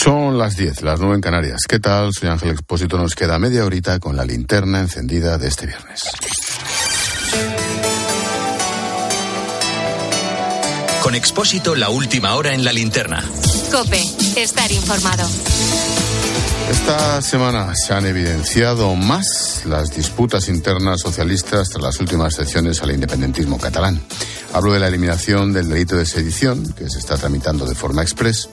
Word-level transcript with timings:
Son 0.00 0.38
las 0.38 0.56
10, 0.56 0.82
las 0.82 1.00
9 1.00 1.16
en 1.16 1.20
Canarias. 1.20 1.62
¿Qué 1.68 1.80
tal? 1.80 2.12
Soy 2.12 2.28
Ángel 2.28 2.50
Expósito. 2.50 2.98
Nos 2.98 3.16
queda 3.16 3.36
media 3.40 3.64
horita 3.64 3.98
con 3.98 4.16
la 4.16 4.24
linterna 4.24 4.78
encendida 4.78 5.38
de 5.38 5.48
este 5.48 5.66
viernes. 5.66 6.04
Con 11.02 11.16
Expósito, 11.16 11.74
la 11.74 11.88
última 11.88 12.36
hora 12.36 12.54
en 12.54 12.64
la 12.64 12.72
linterna. 12.72 13.24
Cope, 13.70 14.02
estar 14.36 14.72
informado. 14.72 15.28
Esta 16.70 17.20
semana 17.20 17.74
se 17.74 17.92
han 17.92 18.06
evidenciado 18.06 18.94
más 18.94 19.62
las 19.66 19.94
disputas 19.94 20.48
internas 20.48 21.00
socialistas 21.02 21.68
tras 21.68 21.82
las 21.82 22.00
últimas 22.00 22.38
elecciones 22.38 22.82
al 22.82 22.92
independentismo 22.92 23.58
catalán. 23.58 24.00
Hablo 24.54 24.72
de 24.72 24.80
la 24.80 24.88
eliminación 24.88 25.52
del 25.52 25.68
delito 25.68 25.96
de 25.96 26.06
sedición, 26.06 26.72
que 26.72 26.88
se 26.88 26.98
está 26.98 27.18
tramitando 27.18 27.66
de 27.66 27.74
forma 27.74 28.02
express, 28.02 28.48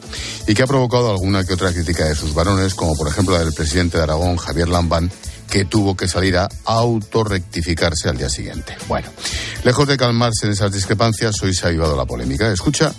y 0.47 0.53
que 0.53 0.63
ha 0.63 0.67
provocado 0.67 1.09
alguna 1.09 1.45
que 1.45 1.53
otra 1.53 1.71
crítica 1.71 2.05
de 2.05 2.15
sus 2.15 2.33
varones, 2.33 2.75
como 2.75 2.95
por 2.95 3.07
ejemplo 3.07 3.37
la 3.37 3.43
del 3.43 3.53
presidente 3.53 3.97
de 3.97 4.03
Aragón, 4.03 4.35
Javier 4.35 4.67
Lambán, 4.67 5.09
que 5.49 5.63
tuvo 5.63 5.95
que 5.95 6.09
salir 6.09 6.37
a 6.37 6.49
autorrectificarse 6.65 8.09
al 8.09 8.17
día 8.17 8.29
siguiente. 8.29 8.75
Bueno, 8.89 9.07
lejos 9.63 9.87
de 9.87 9.95
calmarse 9.95 10.45
en 10.45 10.51
esas 10.51 10.73
discrepancias, 10.73 11.41
hoy 11.41 11.53
se 11.53 11.65
ha 11.65 11.69
avivado 11.69 11.95
la 11.95 12.05
polémica. 12.05 12.51
Escucha 12.51 12.93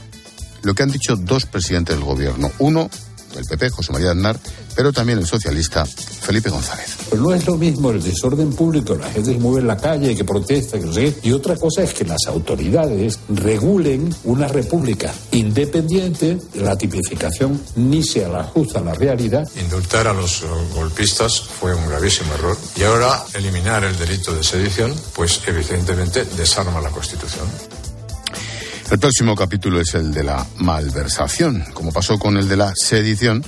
lo 0.63 0.75
que 0.75 0.83
han 0.83 0.91
dicho 0.91 1.17
dos 1.17 1.47
presidentes 1.47 1.97
del 1.97 2.05
gobierno. 2.05 2.51
Uno, 2.59 2.91
el 3.37 3.45
PP, 3.45 3.71
José 3.71 3.93
María 3.93 4.11
Aznar, 4.11 4.39
pero 4.75 4.93
también 4.93 5.19
el 5.19 5.27
socialista 5.27 5.85
Felipe 5.87 6.51
González. 6.51 6.97
Pero 7.11 7.23
no 7.23 7.35
es 7.35 7.47
lo 7.47 7.57
mismo 7.57 7.91
el 7.91 8.03
desorden 8.03 8.53
público, 8.53 8.95
la 8.95 9.11
gente 9.11 9.33
se 9.33 9.39
mueve 9.39 9.61
en 9.61 9.67
la 9.67 9.77
calle, 9.77 10.15
que 10.15 10.25
protesta, 10.25 10.79
que 10.79 10.87
no 10.87 10.93
sé 10.93 11.15
qué. 11.15 11.29
Y 11.29 11.33
otra 11.33 11.57
cosa 11.57 11.83
es 11.83 11.95
que 11.95 12.05
las 12.05 12.27
autoridades 12.27 13.19
regulen 13.29 14.15
una 14.25 14.49
república 14.49 15.13
independiente, 15.33 16.39
la 16.55 16.77
tipificación 16.77 17.61
ni 17.77 18.03
se 18.03 18.27
la 18.29 18.41
ajusta 18.41 18.81
a 18.81 18.83
la 18.83 18.95
realidad. 18.95 19.47
Indultar 19.61 20.09
a 20.09 20.13
los 20.13 20.45
golpistas 20.75 21.41
fue 21.41 21.75
un 21.75 21.89
gravísimo 21.89 22.35
error. 22.35 22.57
Y 22.77 22.85
ahora 22.85 23.25
eliminar 23.35 23.85
el 23.85 23.97
delito 23.97 24.35
de 24.35 24.45
sedición, 24.45 24.95
pues 25.15 25.41
evidentemente 25.47 26.25
desarma 26.37 26.81
la 26.81 26.91
Constitución. 26.91 27.47
El 28.89 29.01
próximo 29.01 29.35
capítulo 29.35 29.81
es 29.81 29.95
el 29.95 30.13
de 30.15 30.23
la 30.23 30.47
malversación. 30.59 31.65
Como 31.75 31.93
pasó 31.93 32.21
con 32.21 32.37
el 32.37 32.49
de 32.49 32.57
la 32.57 32.73
sedición, 32.77 33.45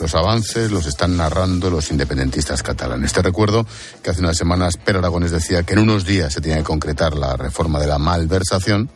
los 0.00 0.16
avances 0.16 0.72
los 0.72 0.86
están 0.86 1.16
narrando 1.16 1.70
los 1.70 1.92
independentistas 1.92 2.64
catalanes. 2.64 3.12
Te 3.12 3.22
recuerdo 3.22 3.64
que 4.02 4.10
hace 4.10 4.20
unas 4.20 4.36
semanas 4.36 4.76
Per 4.76 4.96
Aragones 4.96 5.30
decía 5.30 5.62
que 5.62 5.74
en 5.74 5.78
unos 5.78 6.04
días 6.04 6.32
se 6.32 6.40
tenía 6.40 6.58
que 6.58 6.64
concretar 6.64 7.14
la 7.14 7.36
reforma 7.36 7.78
de 7.78 7.86
la 7.86 7.98
malversación 7.98 8.90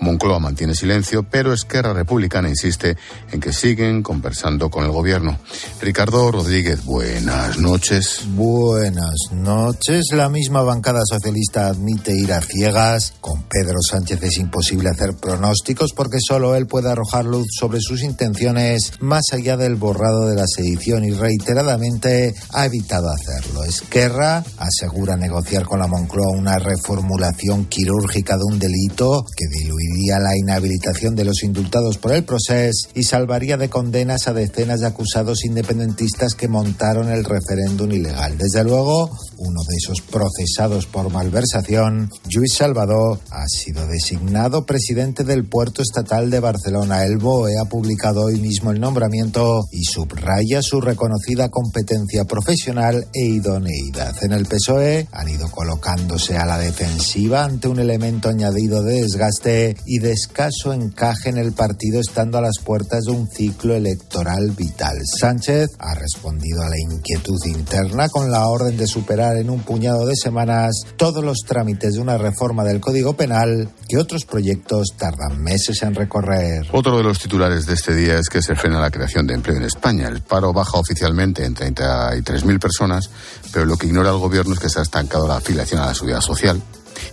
Moncloa 0.00 0.38
mantiene 0.38 0.74
silencio, 0.74 1.22
pero 1.22 1.52
Esquerra 1.52 1.92
Republicana 1.92 2.48
insiste 2.48 2.96
en 3.32 3.40
que 3.40 3.52
siguen 3.52 4.02
conversando 4.02 4.70
con 4.70 4.84
el 4.84 4.90
gobierno. 4.90 5.38
Ricardo 5.80 6.30
Rodríguez, 6.32 6.84
buenas 6.84 7.58
noches. 7.58 8.22
Buenas 8.28 9.30
noches. 9.32 10.06
La 10.12 10.28
misma 10.28 10.62
bancada 10.62 11.02
socialista 11.04 11.68
admite 11.68 12.16
ir 12.16 12.32
a 12.32 12.40
ciegas. 12.40 13.14
Con 13.20 13.42
Pedro 13.44 13.78
Sánchez 13.80 14.22
es 14.22 14.38
imposible 14.38 14.88
hacer 14.88 15.14
pronósticos 15.20 15.92
porque 15.92 16.18
solo 16.26 16.54
él 16.56 16.66
puede 16.66 16.90
arrojar 16.90 17.26
luz 17.26 17.46
sobre 17.58 17.80
sus 17.80 18.02
intenciones 18.02 18.92
más 19.00 19.24
allá 19.32 19.56
del 19.56 19.76
borrado 19.76 20.26
de 20.26 20.36
la 20.36 20.46
sedición 20.46 21.04
y 21.04 21.10
reiteradamente 21.10 22.34
ha 22.52 22.66
evitado 22.66 23.08
hacerlo. 23.10 23.64
Esquerra 23.64 24.42
asegura 24.56 25.16
negociar 25.16 25.64
con 25.64 25.78
la 25.78 25.86
Moncloa 25.86 26.36
una 26.36 26.58
reformulación 26.58 27.66
quirúrgica 27.66 28.36
de 28.36 28.44
un 28.44 28.58
delito 28.58 29.24
que 29.40 29.58
diluiría 29.58 30.18
la 30.18 30.36
inhabilitación 30.36 31.16
de 31.16 31.24
los 31.24 31.42
indultados 31.42 31.96
por 31.96 32.12
el 32.12 32.24
proceso 32.24 32.90
y 32.94 33.04
salvaría 33.04 33.56
de 33.56 33.70
condenas 33.70 34.28
a 34.28 34.34
decenas 34.34 34.80
de 34.80 34.86
acusados 34.86 35.46
independentistas 35.46 36.34
que 36.34 36.46
montaron 36.46 37.10
el 37.10 37.24
referéndum 37.24 37.90
ilegal. 37.90 38.36
Desde 38.36 38.64
luego, 38.64 39.10
uno 39.40 39.62
de 39.66 39.76
esos 39.76 40.02
procesados 40.02 40.86
por 40.86 41.10
malversación, 41.10 42.10
Luis 42.34 42.54
Salvador, 42.54 43.18
ha 43.30 43.46
sido 43.48 43.86
designado 43.86 44.66
presidente 44.66 45.24
del 45.24 45.46
puerto 45.46 45.80
estatal 45.80 46.30
de 46.30 46.40
Barcelona. 46.40 47.04
El 47.04 47.16
BOE 47.16 47.58
ha 47.58 47.64
publicado 47.64 48.24
hoy 48.24 48.38
mismo 48.38 48.70
el 48.70 48.80
nombramiento 48.80 49.62
y 49.72 49.84
subraya 49.84 50.60
su 50.62 50.80
reconocida 50.80 51.48
competencia 51.48 52.26
profesional 52.26 53.06
e 53.14 53.24
idoneidad. 53.24 54.14
En 54.22 54.32
el 54.32 54.44
PSOE 54.44 55.08
han 55.10 55.28
ido 55.30 55.50
colocándose 55.50 56.36
a 56.36 56.44
la 56.44 56.58
defensiva 56.58 57.44
ante 57.44 57.68
un 57.68 57.78
elemento 57.78 58.28
añadido 58.28 58.82
de 58.82 59.00
desgaste 59.00 59.74
y 59.86 60.00
de 60.00 60.12
escaso 60.12 60.74
encaje 60.74 61.30
en 61.30 61.38
el 61.38 61.52
partido 61.52 62.00
estando 62.00 62.36
a 62.36 62.42
las 62.42 62.58
puertas 62.62 63.04
de 63.04 63.12
un 63.12 63.26
ciclo 63.26 63.74
electoral 63.74 64.50
vital. 64.50 64.98
Sánchez 65.18 65.70
ha 65.78 65.94
respondido 65.94 66.62
a 66.62 66.68
la 66.68 66.78
inquietud 66.78 67.38
interna 67.46 68.10
con 68.10 68.30
la 68.30 68.46
orden 68.46 68.76
de 68.76 68.86
superar 68.86 69.29
en 69.36 69.50
un 69.50 69.60
puñado 69.60 70.06
de 70.06 70.14
semanas 70.16 70.82
todos 70.96 71.24
los 71.24 71.38
trámites 71.46 71.94
de 71.94 72.00
una 72.00 72.18
reforma 72.18 72.64
del 72.64 72.80
Código 72.80 73.14
Penal 73.14 73.68
que 73.88 73.98
otros 73.98 74.24
proyectos 74.24 74.94
tardan 74.96 75.42
meses 75.42 75.82
en 75.82 75.94
recorrer. 75.94 76.66
Otro 76.72 76.96
de 76.96 77.02
los 77.02 77.18
titulares 77.18 77.66
de 77.66 77.74
este 77.74 77.94
día 77.94 78.18
es 78.18 78.28
que 78.28 78.42
se 78.42 78.54
frena 78.54 78.80
la 78.80 78.90
creación 78.90 79.26
de 79.26 79.34
empleo 79.34 79.56
en 79.56 79.64
España. 79.64 80.08
El 80.08 80.22
paro 80.22 80.52
baja 80.52 80.78
oficialmente 80.78 81.44
en 81.44 81.54
33.000 81.54 82.58
personas, 82.58 83.10
pero 83.52 83.64
lo 83.64 83.76
que 83.76 83.86
ignora 83.86 84.10
el 84.10 84.18
gobierno 84.18 84.54
es 84.54 84.60
que 84.60 84.68
se 84.68 84.80
ha 84.80 84.82
estancado 84.82 85.26
la 85.26 85.36
afiliación 85.36 85.80
a 85.80 85.86
la 85.86 85.94
seguridad 85.94 86.20
social 86.20 86.60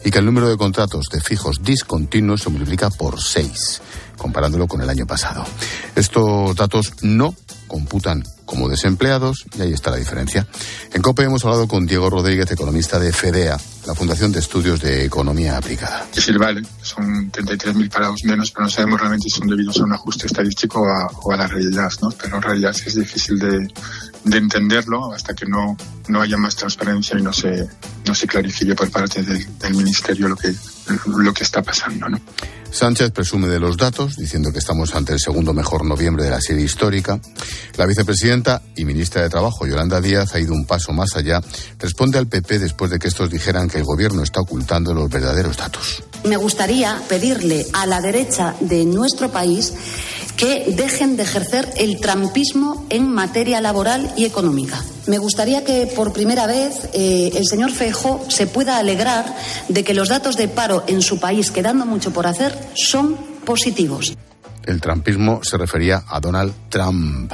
y 0.03 0.11
que 0.11 0.19
el 0.19 0.25
número 0.25 0.49
de 0.49 0.57
contratos 0.57 1.05
de 1.11 1.21
fijos 1.21 1.61
discontinuos 1.61 2.41
se 2.41 2.49
multiplica 2.49 2.89
por 2.89 3.21
seis, 3.21 3.81
comparándolo 4.17 4.67
con 4.67 4.81
el 4.81 4.89
año 4.89 5.05
pasado. 5.05 5.43
Estos 5.95 6.55
datos 6.55 6.93
no 7.01 7.33
computan 7.67 8.23
como 8.45 8.69
desempleados 8.69 9.45
y 9.57 9.61
ahí 9.61 9.73
está 9.73 9.91
la 9.91 9.97
diferencia. 9.97 10.47
En 10.93 11.01
COPE 11.01 11.23
hemos 11.23 11.43
hablado 11.43 11.67
con 11.67 11.85
Diego 11.85 12.09
Rodríguez, 12.09 12.49
economista 12.49 12.97
de 12.97 13.11
FEDEA, 13.11 13.57
la 13.85 13.93
Fundación 13.93 14.31
de 14.31 14.39
Estudios 14.39 14.79
de 14.79 15.05
Economía 15.05 15.57
Aplicada. 15.57 16.07
Decir, 16.15 16.37
vale, 16.39 16.61
son 16.81 17.31
33.000 17.31 17.89
parados 17.91 18.23
menos, 18.23 18.51
pero 18.51 18.63
no 18.63 18.69
sabemos 18.69 18.99
realmente 18.99 19.29
si 19.29 19.37
son 19.37 19.47
debidos 19.47 19.79
a 19.79 19.83
un 19.83 19.93
ajuste 19.93 20.27
estadístico 20.27 20.81
o 20.81 20.87
a, 20.87 21.07
o 21.23 21.31
a 21.33 21.37
la 21.37 21.47
realidad, 21.47 21.91
¿no? 22.01 22.09
Pero 22.11 22.37
en 22.37 22.41
realidad 22.41 22.75
es 22.85 22.95
difícil 22.95 23.37
de, 23.37 23.67
de 24.23 24.37
entenderlo 24.37 25.13
hasta 25.13 25.33
que 25.33 25.45
no, 25.45 25.77
no 26.07 26.21
haya 26.21 26.37
más 26.37 26.55
transparencia 26.55 27.17
y 27.17 27.21
no 27.21 27.33
se, 27.33 27.67
no 28.05 28.15
se 28.15 28.27
clarifique 28.27 28.75
por 28.75 28.89
parte 28.91 29.23
del, 29.23 29.57
del 29.57 29.73
Ministerio 29.73 30.27
lo 30.27 30.35
que, 30.35 30.53
lo 31.05 31.33
que 31.33 31.43
está 31.43 31.61
pasando, 31.61 32.09
¿no? 32.09 32.19
Sánchez 32.69 33.11
presume 33.11 33.47
de 33.47 33.59
los 33.59 33.77
datos, 33.77 34.17
diciendo 34.17 34.51
que 34.51 34.59
estamos 34.59 34.93
ante 34.93 35.13
el 35.13 35.19
segundo 35.19 35.53
mejor 35.53 35.85
noviembre 35.85 36.25
de 36.25 36.29
la 36.29 36.41
serie 36.41 36.65
histórica. 36.65 37.19
La 37.77 37.85
vicepresidenta 37.85 38.61
y 38.75 38.85
ministra 38.85 39.21
de 39.21 39.29
Trabajo, 39.29 39.65
Yolanda 39.65 40.01
Díaz, 40.01 40.35
ha 40.35 40.39
ido 40.39 40.53
un 40.53 40.65
paso 40.65 40.91
más 40.91 41.15
allá. 41.15 41.41
Responde 41.79 42.17
al 42.17 42.27
PP 42.27 42.59
después 42.59 42.91
de 42.91 42.99
que 42.99 43.07
estos 43.07 43.29
dijeran 43.29 43.69
que 43.69 43.77
el 43.77 43.83
gobierno 43.83 44.21
está 44.21 44.41
ocultando 44.41 44.93
los 44.93 45.09
verdaderos 45.09 45.57
datos. 45.57 46.03
Me 46.25 46.37
gustaría 46.37 47.01
pedirle 47.07 47.65
a 47.73 47.85
la 47.85 48.01
derecha 48.01 48.55
de 48.59 48.85
nuestro 48.85 49.31
país 49.31 49.73
que 50.37 50.73
dejen 50.77 51.17
de 51.17 51.23
ejercer 51.23 51.67
el 51.77 51.99
trampismo 51.99 52.85
en 52.89 53.11
materia 53.11 53.59
laboral 53.59 54.13
y 54.15 54.25
económica. 54.25 54.81
Me 55.07 55.17
gustaría 55.17 55.63
que 55.63 55.87
por 55.87 56.13
primera 56.13 56.45
vez 56.45 56.89
eh, 56.93 57.31
el 57.35 57.47
señor 57.47 57.71
Feijó 57.71 58.23
se 58.29 58.45
pueda 58.45 58.77
alegrar 58.77 59.25
de 59.67 59.83
que 59.83 59.93
los 59.93 60.09
datos 60.09 60.37
de 60.37 60.47
paro 60.47 60.83
en 60.87 61.01
su 61.01 61.19
país, 61.19 61.49
quedando 61.49 61.85
mucho 61.85 62.11
por 62.13 62.27
hacer, 62.27 62.57
son 62.75 63.17
positivos. 63.45 64.15
El 64.63 64.79
trampismo 64.79 65.43
se 65.43 65.57
refería 65.57 66.03
a 66.07 66.19
Donald 66.19 66.53
Trump. 66.69 67.33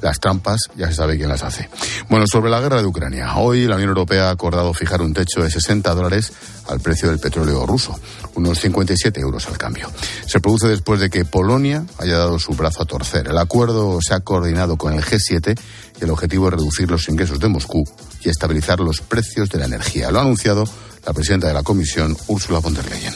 Las 0.00 0.20
trampas 0.20 0.60
ya 0.76 0.86
se 0.88 0.94
sabe 0.94 1.16
quién 1.16 1.28
las 1.28 1.42
hace. 1.42 1.68
Bueno, 2.08 2.26
sobre 2.30 2.50
la 2.50 2.60
guerra 2.60 2.80
de 2.80 2.86
Ucrania. 2.86 3.36
Hoy 3.36 3.66
la 3.66 3.76
Unión 3.76 3.90
Europea 3.90 4.28
ha 4.28 4.30
acordado 4.30 4.72
fijar 4.72 5.02
un 5.02 5.12
techo 5.12 5.42
de 5.42 5.50
60 5.50 5.94
dólares 5.94 6.32
al 6.68 6.80
precio 6.80 7.08
del 7.08 7.18
petróleo 7.18 7.66
ruso, 7.66 7.98
unos 8.34 8.60
57 8.60 9.20
euros 9.20 9.46
al 9.48 9.58
cambio. 9.58 9.90
Se 10.26 10.40
produce 10.40 10.68
después 10.68 11.00
de 11.00 11.10
que 11.10 11.24
Polonia 11.24 11.84
haya 11.98 12.18
dado 12.18 12.38
su 12.38 12.52
brazo 12.52 12.82
a 12.82 12.86
torcer. 12.86 13.28
El 13.28 13.38
acuerdo 13.38 13.98
se 14.00 14.14
ha 14.14 14.20
coordinado 14.20 14.76
con 14.76 14.92
el 14.92 15.04
G7 15.04 15.58
y 16.00 16.04
el 16.04 16.10
objetivo 16.10 16.48
es 16.48 16.54
reducir 16.54 16.90
los 16.90 17.08
ingresos 17.08 17.40
de 17.40 17.48
Moscú 17.48 17.84
y 18.22 18.28
estabilizar 18.28 18.80
los 18.80 19.00
precios 19.00 19.48
de 19.48 19.58
la 19.58 19.66
energía. 19.66 20.10
Lo 20.10 20.18
ha 20.18 20.22
anunciado 20.22 20.64
la 21.04 21.12
presidenta 21.12 21.48
de 21.48 21.54
la 21.54 21.62
Comisión, 21.62 22.16
Ursula 22.26 22.58
von 22.60 22.74
der 22.74 22.88
Leyen. 22.88 23.14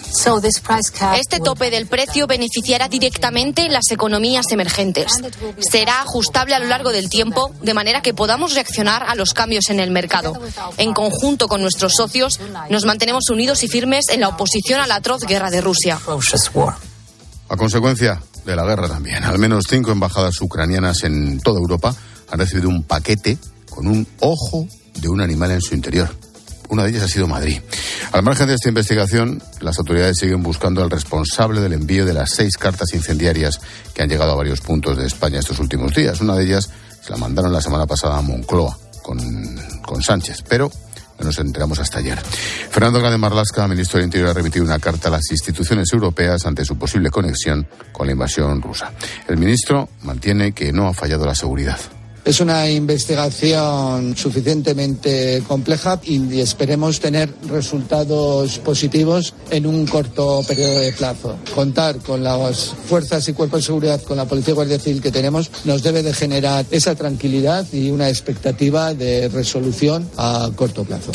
Este 1.16 1.40
tope 1.40 1.70
del 1.70 1.86
precio 1.86 2.26
beneficiará 2.26 2.88
directamente 2.88 3.68
las 3.68 3.90
economías 3.90 4.46
emergentes. 4.50 5.12
Será 5.58 6.02
ajustable 6.02 6.54
a 6.54 6.58
lo 6.58 6.66
largo 6.66 6.90
del 6.90 7.08
tiempo, 7.08 7.52
de 7.62 7.74
manera 7.74 8.02
que 8.02 8.14
podamos 8.14 8.54
reaccionar 8.54 9.04
a 9.04 9.14
los 9.14 9.34
cambios 9.34 9.70
en 9.70 9.80
el 9.80 9.90
mercado. 9.90 10.40
En 10.76 10.94
conjunto 10.94 11.48
con 11.48 11.60
nuestros 11.60 11.94
socios, 11.96 12.40
nos 12.70 12.84
mantenemos 12.84 13.28
unidos 13.30 13.62
y 13.62 13.68
firmes 13.68 14.08
en 14.08 14.20
la 14.20 14.28
oposición 14.28 14.80
a 14.80 14.86
la 14.86 14.96
atroz 14.96 15.22
guerra 15.22 15.50
de 15.50 15.60
Rusia. 15.60 15.98
A 17.48 17.56
consecuencia 17.56 18.22
de 18.44 18.56
la 18.56 18.64
guerra 18.64 18.88
también, 18.88 19.24
al 19.24 19.38
menos 19.38 19.64
cinco 19.68 19.92
embajadas 19.92 20.40
ucranianas 20.40 21.04
en 21.04 21.40
toda 21.40 21.60
Europa 21.60 21.94
han 22.30 22.38
recibido 22.38 22.68
un 22.68 22.84
paquete 22.84 23.38
con 23.68 23.86
un 23.86 24.06
ojo 24.20 24.66
de 24.94 25.08
un 25.08 25.20
animal 25.20 25.52
en 25.52 25.60
su 25.60 25.74
interior 25.74 26.10
Una 26.72 26.84
de 26.84 26.88
ellas 26.88 27.02
ha 27.02 27.08
sido 27.08 27.28
Madrid. 27.28 27.60
Al 28.12 28.22
margen 28.22 28.46
de 28.46 28.54
esta 28.54 28.70
investigación, 28.70 29.42
las 29.60 29.78
autoridades 29.78 30.16
siguen 30.16 30.42
buscando 30.42 30.82
al 30.82 30.88
responsable 30.88 31.60
del 31.60 31.74
envío 31.74 32.06
de 32.06 32.14
las 32.14 32.30
seis 32.30 32.56
cartas 32.56 32.94
incendiarias 32.94 33.60
que 33.92 34.00
han 34.00 34.08
llegado 34.08 34.32
a 34.32 34.36
varios 34.36 34.62
puntos 34.62 34.96
de 34.96 35.06
España 35.06 35.38
estos 35.38 35.58
últimos 35.58 35.94
días. 35.94 36.22
Una 36.22 36.34
de 36.34 36.44
ellas 36.44 36.70
se 37.02 37.10
la 37.10 37.18
mandaron 37.18 37.52
la 37.52 37.60
semana 37.60 37.84
pasada 37.84 38.16
a 38.16 38.22
Moncloa 38.22 38.74
con, 39.02 39.18
con 39.82 40.02
Sánchez, 40.02 40.38
pero 40.48 40.72
no 41.18 41.26
nos 41.26 41.38
enteramos 41.40 41.78
hasta 41.78 41.98
ayer. 41.98 42.18
Fernando 42.70 43.00
Grande 43.00 43.18
Marlasca, 43.18 43.68
ministro 43.68 43.98
del 43.98 44.06
Interior, 44.06 44.30
ha 44.30 44.32
remitido 44.32 44.64
una 44.64 44.78
carta 44.78 45.08
a 45.08 45.10
las 45.10 45.30
instituciones 45.30 45.92
europeas 45.92 46.46
ante 46.46 46.64
su 46.64 46.78
posible 46.78 47.10
conexión 47.10 47.68
con 47.92 48.06
la 48.06 48.14
invasión 48.14 48.62
rusa. 48.62 48.92
El 49.28 49.36
ministro 49.36 49.90
mantiene 50.04 50.52
que 50.52 50.72
no 50.72 50.88
ha 50.88 50.94
fallado 50.94 51.26
la 51.26 51.34
seguridad. 51.34 51.78
Es 52.24 52.38
una 52.38 52.70
investigación 52.70 54.16
suficientemente 54.16 55.42
compleja 55.48 56.00
y 56.04 56.38
esperemos 56.40 57.00
tener 57.00 57.34
resultados 57.48 58.58
positivos 58.58 59.34
en 59.50 59.66
un 59.66 59.86
corto 59.86 60.40
periodo 60.46 60.78
de 60.78 60.92
plazo. 60.92 61.36
Contar 61.52 61.96
con 61.98 62.22
las 62.22 62.74
fuerzas 62.86 63.28
y 63.28 63.32
cuerpos 63.32 63.60
de 63.60 63.66
seguridad, 63.66 64.02
con 64.02 64.16
la 64.16 64.26
Policía 64.26 64.52
y 64.52 64.54
Guardia 64.54 64.78
Civil 64.78 65.02
que 65.02 65.10
tenemos, 65.10 65.50
nos 65.64 65.82
debe 65.82 66.04
de 66.04 66.14
generar 66.14 66.64
esa 66.70 66.94
tranquilidad 66.94 67.66
y 67.72 67.90
una 67.90 68.08
expectativa 68.08 68.94
de 68.94 69.28
resolución 69.28 70.08
a 70.16 70.48
corto 70.54 70.84
plazo. 70.84 71.10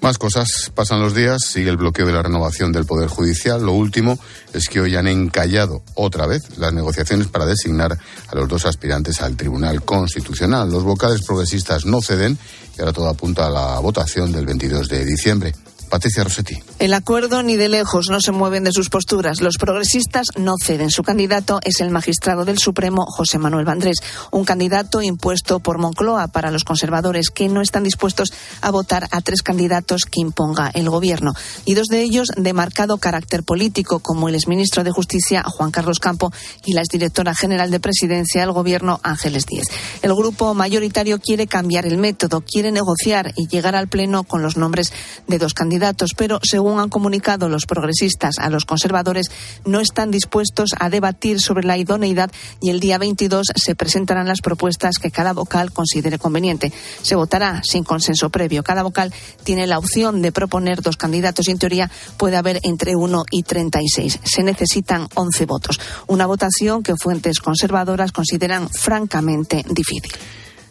Más 0.00 0.16
cosas. 0.16 0.70
Pasan 0.74 1.00
los 1.00 1.14
días, 1.14 1.42
sigue 1.44 1.70
el 1.70 1.76
bloqueo 1.76 2.06
de 2.06 2.12
la 2.12 2.22
renovación 2.22 2.72
del 2.72 2.86
Poder 2.86 3.08
Judicial. 3.08 3.64
Lo 3.64 3.72
último 3.72 4.18
es 4.52 4.68
que 4.68 4.80
hoy 4.80 4.94
han 4.94 5.08
encallado 5.08 5.82
otra 5.94 6.26
vez 6.26 6.56
las 6.56 6.72
negociaciones 6.72 7.26
para 7.26 7.46
designar 7.46 7.98
a 8.28 8.34
los 8.36 8.48
dos 8.48 8.64
aspirantes 8.64 9.20
al 9.20 9.36
Tribunal 9.36 9.82
Constitucional. 9.82 10.70
Los 10.70 10.84
vocales 10.84 11.22
progresistas 11.26 11.84
no 11.84 12.00
ceden 12.00 12.38
y 12.76 12.80
ahora 12.80 12.92
todo 12.92 13.08
apunta 13.08 13.48
a 13.48 13.50
la 13.50 13.78
votación 13.80 14.30
del 14.30 14.46
22 14.46 14.88
de 14.88 15.04
diciembre. 15.04 15.54
Patricia 15.88 16.24
Rossetti. 16.24 16.62
El 16.78 16.94
acuerdo 16.94 17.42
ni 17.42 17.56
de 17.56 17.68
lejos 17.68 18.08
no 18.10 18.20
se 18.20 18.32
mueven 18.32 18.64
de 18.64 18.72
sus 18.72 18.90
posturas. 18.90 19.40
Los 19.40 19.56
progresistas 19.56 20.26
no 20.36 20.54
ceden. 20.62 20.90
Su 20.90 21.02
candidato 21.02 21.60
es 21.64 21.80
el 21.80 21.90
magistrado 21.90 22.44
del 22.44 22.58
Supremo, 22.58 23.06
José 23.06 23.38
Manuel 23.38 23.64
Vandrés, 23.64 23.98
un 24.30 24.44
candidato 24.44 25.02
impuesto 25.02 25.60
por 25.60 25.78
Moncloa 25.78 26.28
para 26.28 26.50
los 26.50 26.64
conservadores 26.64 27.30
que 27.30 27.48
no 27.48 27.62
están 27.62 27.84
dispuestos 27.84 28.32
a 28.60 28.70
votar 28.70 29.08
a 29.10 29.20
tres 29.20 29.42
candidatos 29.42 30.02
que 30.04 30.20
imponga 30.20 30.70
el 30.74 30.90
gobierno. 30.90 31.32
Y 31.64 31.74
dos 31.74 31.88
de 31.88 32.02
ellos 32.02 32.28
de 32.36 32.52
marcado 32.52 32.98
carácter 32.98 33.42
político, 33.42 34.00
como 34.00 34.28
el 34.28 34.34
exministro 34.34 34.84
de 34.84 34.90
Justicia, 34.90 35.42
Juan 35.44 35.70
Carlos 35.70 36.00
Campo, 36.00 36.32
y 36.64 36.74
la 36.74 36.82
exdirectora 36.82 37.34
general 37.34 37.70
de 37.70 37.80
Presidencia 37.80 38.42
del 38.42 38.52
Gobierno, 38.52 39.00
Ángeles 39.02 39.46
Díez. 39.46 39.68
El 40.02 40.14
grupo 40.14 40.54
mayoritario 40.54 41.18
quiere 41.18 41.46
cambiar 41.46 41.86
el 41.86 41.98
método, 41.98 42.42
quiere 42.42 42.72
negociar 42.72 43.32
y 43.36 43.48
llegar 43.48 43.74
al 43.74 43.88
Pleno 43.88 44.24
con 44.24 44.42
los 44.42 44.56
nombres 44.56 44.92
de 45.26 45.38
dos 45.38 45.54
candidatos 45.54 45.77
pero 46.16 46.40
según 46.42 46.80
han 46.80 46.88
comunicado 46.88 47.48
los 47.48 47.66
progresistas 47.66 48.38
a 48.38 48.50
los 48.50 48.64
conservadores, 48.64 49.30
no 49.64 49.80
están 49.80 50.10
dispuestos 50.10 50.70
a 50.78 50.90
debatir 50.90 51.40
sobre 51.40 51.66
la 51.66 51.76
idoneidad 51.76 52.30
y 52.60 52.70
el 52.70 52.80
día 52.80 52.98
22 52.98 53.46
se 53.54 53.74
presentarán 53.74 54.26
las 54.26 54.40
propuestas 54.40 54.98
que 54.98 55.10
cada 55.10 55.32
vocal 55.32 55.72
considere 55.72 56.18
conveniente. 56.18 56.72
Se 57.02 57.14
votará 57.14 57.62
sin 57.64 57.84
consenso 57.84 58.30
previo. 58.30 58.62
Cada 58.62 58.82
vocal 58.82 59.12
tiene 59.44 59.66
la 59.66 59.78
opción 59.78 60.22
de 60.22 60.32
proponer 60.32 60.82
dos 60.82 60.96
candidatos 60.96 61.48
y 61.48 61.52
en 61.52 61.58
teoría 61.58 61.90
puede 62.16 62.36
haber 62.36 62.60
entre 62.62 62.96
1 62.96 63.24
y 63.30 63.42
36. 63.42 64.20
Se 64.24 64.42
necesitan 64.42 65.08
11 65.14 65.46
votos. 65.46 65.80
Una 66.06 66.26
votación 66.26 66.82
que 66.82 66.96
fuentes 66.96 67.40
conservadoras 67.40 68.12
consideran 68.12 68.68
francamente 68.68 69.64
difícil. 69.68 70.12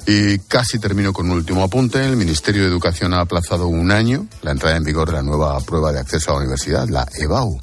Y 0.10 0.40
casi 0.40 0.80
termino 0.80 1.12
con 1.12 1.30
un 1.30 1.34
último 1.34 1.64
apunte. 1.64 2.02
El 2.02 2.16
Ministerio 2.16 2.62
de 2.62 2.70
Educación 2.70 3.14
ha 3.14 3.20
aplazado 3.20 3.68
un 3.68 3.92
año 3.92 4.26
la 4.42 4.52
entrada 4.52 4.78
en 4.78 4.86
vigor 4.86 5.10
de 5.10 5.18
la 5.18 5.22
nueva 5.22 5.60
prueba 5.60 5.92
de 5.92 6.00
acceso 6.00 6.32
a 6.32 6.36
la 6.36 6.40
universidad, 6.40 6.88
la 6.88 7.06
EBAU. 7.20 7.60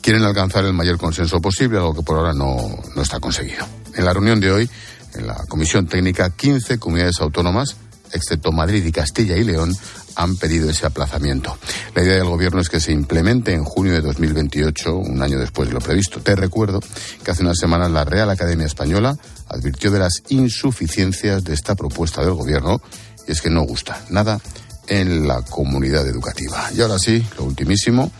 Quieren 0.00 0.22
alcanzar 0.22 0.64
el 0.64 0.72
mayor 0.74 0.96
consenso 0.96 1.40
posible, 1.40 1.78
algo 1.78 1.94
que 1.94 2.02
por 2.02 2.18
ahora 2.18 2.32
no, 2.32 2.56
no 2.94 3.02
está 3.02 3.18
conseguido. 3.18 3.66
En 3.96 4.04
la 4.04 4.12
reunión 4.12 4.38
de 4.38 4.52
hoy, 4.52 4.70
en 5.14 5.26
la 5.26 5.44
Comisión 5.48 5.88
Técnica, 5.88 6.30
15 6.30 6.78
comunidades 6.78 7.20
autónomas, 7.20 7.74
excepto 8.12 8.52
Madrid 8.52 8.84
y 8.86 8.92
Castilla 8.92 9.36
y 9.36 9.42
León, 9.42 9.74
han 10.18 10.36
pedido 10.36 10.68
ese 10.68 10.84
aplazamiento. 10.84 11.56
La 11.94 12.02
idea 12.02 12.16
del 12.16 12.24
Gobierno 12.24 12.60
es 12.60 12.68
que 12.68 12.80
se 12.80 12.90
implemente 12.90 13.52
en 13.52 13.64
junio 13.64 13.92
de 13.92 14.00
2028, 14.00 14.96
un 14.96 15.22
año 15.22 15.38
después 15.38 15.68
de 15.68 15.74
lo 15.74 15.80
previsto. 15.80 16.20
Te 16.20 16.34
recuerdo 16.34 16.80
que 17.24 17.30
hace 17.30 17.44
unas 17.44 17.56
semanas 17.56 17.92
la 17.92 18.04
Real 18.04 18.28
Academia 18.28 18.66
Española 18.66 19.16
advirtió 19.48 19.92
de 19.92 20.00
las 20.00 20.24
insuficiencias 20.28 21.44
de 21.44 21.54
esta 21.54 21.76
propuesta 21.76 22.22
del 22.22 22.34
Gobierno 22.34 22.82
y 23.28 23.32
es 23.32 23.40
que 23.40 23.48
no 23.48 23.62
gusta 23.62 24.02
nada 24.10 24.40
en 24.88 25.28
la 25.28 25.42
comunidad 25.42 26.04
educativa. 26.08 26.68
Y 26.74 26.80
ahora 26.80 26.98
sí, 26.98 27.24
lo 27.38 27.44
ultimísimo. 27.44 28.10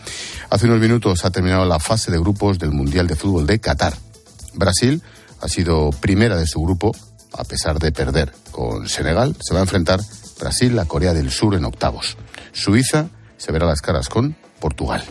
Hace 0.49 0.67
unos 0.67 0.79
minutos 0.79 1.25
ha 1.25 1.31
terminado 1.31 1.65
la 1.65 1.79
fase 1.79 2.11
de 2.11 2.19
grupos 2.19 2.59
del 2.59 2.71
Mundial 2.71 3.07
de 3.07 3.15
Fútbol 3.15 3.45
de 3.45 3.59
Qatar. 3.59 3.97
Brasil 4.53 5.03
ha 5.41 5.49
sido 5.49 5.89
primera 5.89 6.37
de 6.37 6.47
su 6.47 6.61
grupo, 6.61 6.95
a 7.33 7.43
pesar 7.43 7.77
de 7.77 7.91
perder 7.91 8.33
con 8.51 8.87
Senegal. 8.87 9.35
Se 9.41 9.53
va 9.53 9.59
a 9.59 9.63
enfrentar 9.63 9.99
Brasil 10.39 10.77
a 10.79 10.85
Corea 10.85 11.13
del 11.13 11.31
Sur 11.31 11.55
en 11.55 11.65
octavos. 11.65 12.17
Suiza 12.51 13.07
se 13.37 13.51
verá 13.51 13.65
las 13.65 13.81
caras 13.81 14.09
con 14.09 14.35
Portugal. 14.59 15.03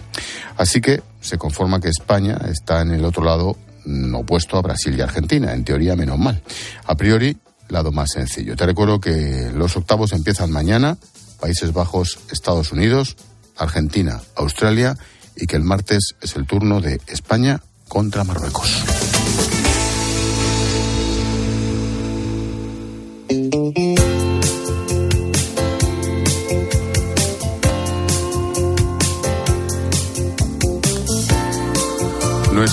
Así 0.56 0.80
que 0.80 1.02
se 1.20 1.38
conforma 1.38 1.80
que 1.80 1.88
España 1.88 2.38
está 2.48 2.82
en 2.82 2.92
el 2.92 3.04
otro 3.04 3.24
lado 3.24 3.56
mm, 3.84 4.14
opuesto 4.14 4.56
a 4.56 4.62
Brasil 4.62 4.96
y 4.96 5.00
Argentina, 5.00 5.52
en 5.52 5.64
teoría 5.64 5.96
menos 5.96 6.18
mal. 6.18 6.42
A 6.84 6.94
priori, 6.94 7.36
lado 7.68 7.92
más 7.92 8.10
sencillo. 8.12 8.56
Te 8.56 8.66
recuerdo 8.66 9.00
que 9.00 9.50
los 9.54 9.76
octavos 9.76 10.12
empiezan 10.12 10.50
mañana, 10.50 10.98
Países 11.40 11.72
Bajos, 11.72 12.18
Estados 12.30 12.72
Unidos, 12.72 13.16
Argentina, 13.56 14.20
Australia 14.36 14.96
y 15.36 15.46
que 15.46 15.56
el 15.56 15.62
martes 15.62 16.14
es 16.20 16.36
el 16.36 16.46
turno 16.46 16.80
de 16.80 17.00
España 17.06 17.60
contra 17.88 18.24
Marruecos. 18.24 19.07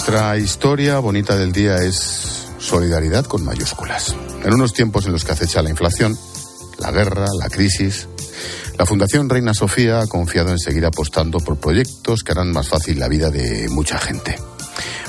Nuestra 0.08 0.38
historia 0.38 1.00
bonita 1.00 1.36
del 1.36 1.52
día 1.52 1.78
es 1.78 2.46
solidaridad 2.60 3.26
con 3.26 3.44
mayúsculas. 3.44 4.16
En 4.44 4.54
unos 4.54 4.72
tiempos 4.72 5.08
en 5.08 5.14
los 5.14 5.26
que 5.26 5.32
acecha 5.32 5.64
la 5.64 5.72
inflación, 5.72 6.16
la 6.78 6.92
guerra, 6.92 7.26
la 7.40 7.50
crisis, 7.50 8.08
la 8.78 8.86
Fundación 8.86 9.30
Reina 9.30 9.56
Sofía 9.56 10.02
ha 10.02 10.06
confiado 10.06 10.52
en 10.52 10.60
seguir 10.60 10.86
apostando 10.86 11.40
por 11.40 11.58
proyectos 11.58 12.22
que 12.22 12.34
harán 12.34 12.52
más 12.52 12.70
fácil 12.70 13.00
la 13.00 13.08
vida 13.08 13.32
de 13.32 13.68
mucha 13.70 13.98
gente. 13.98 14.38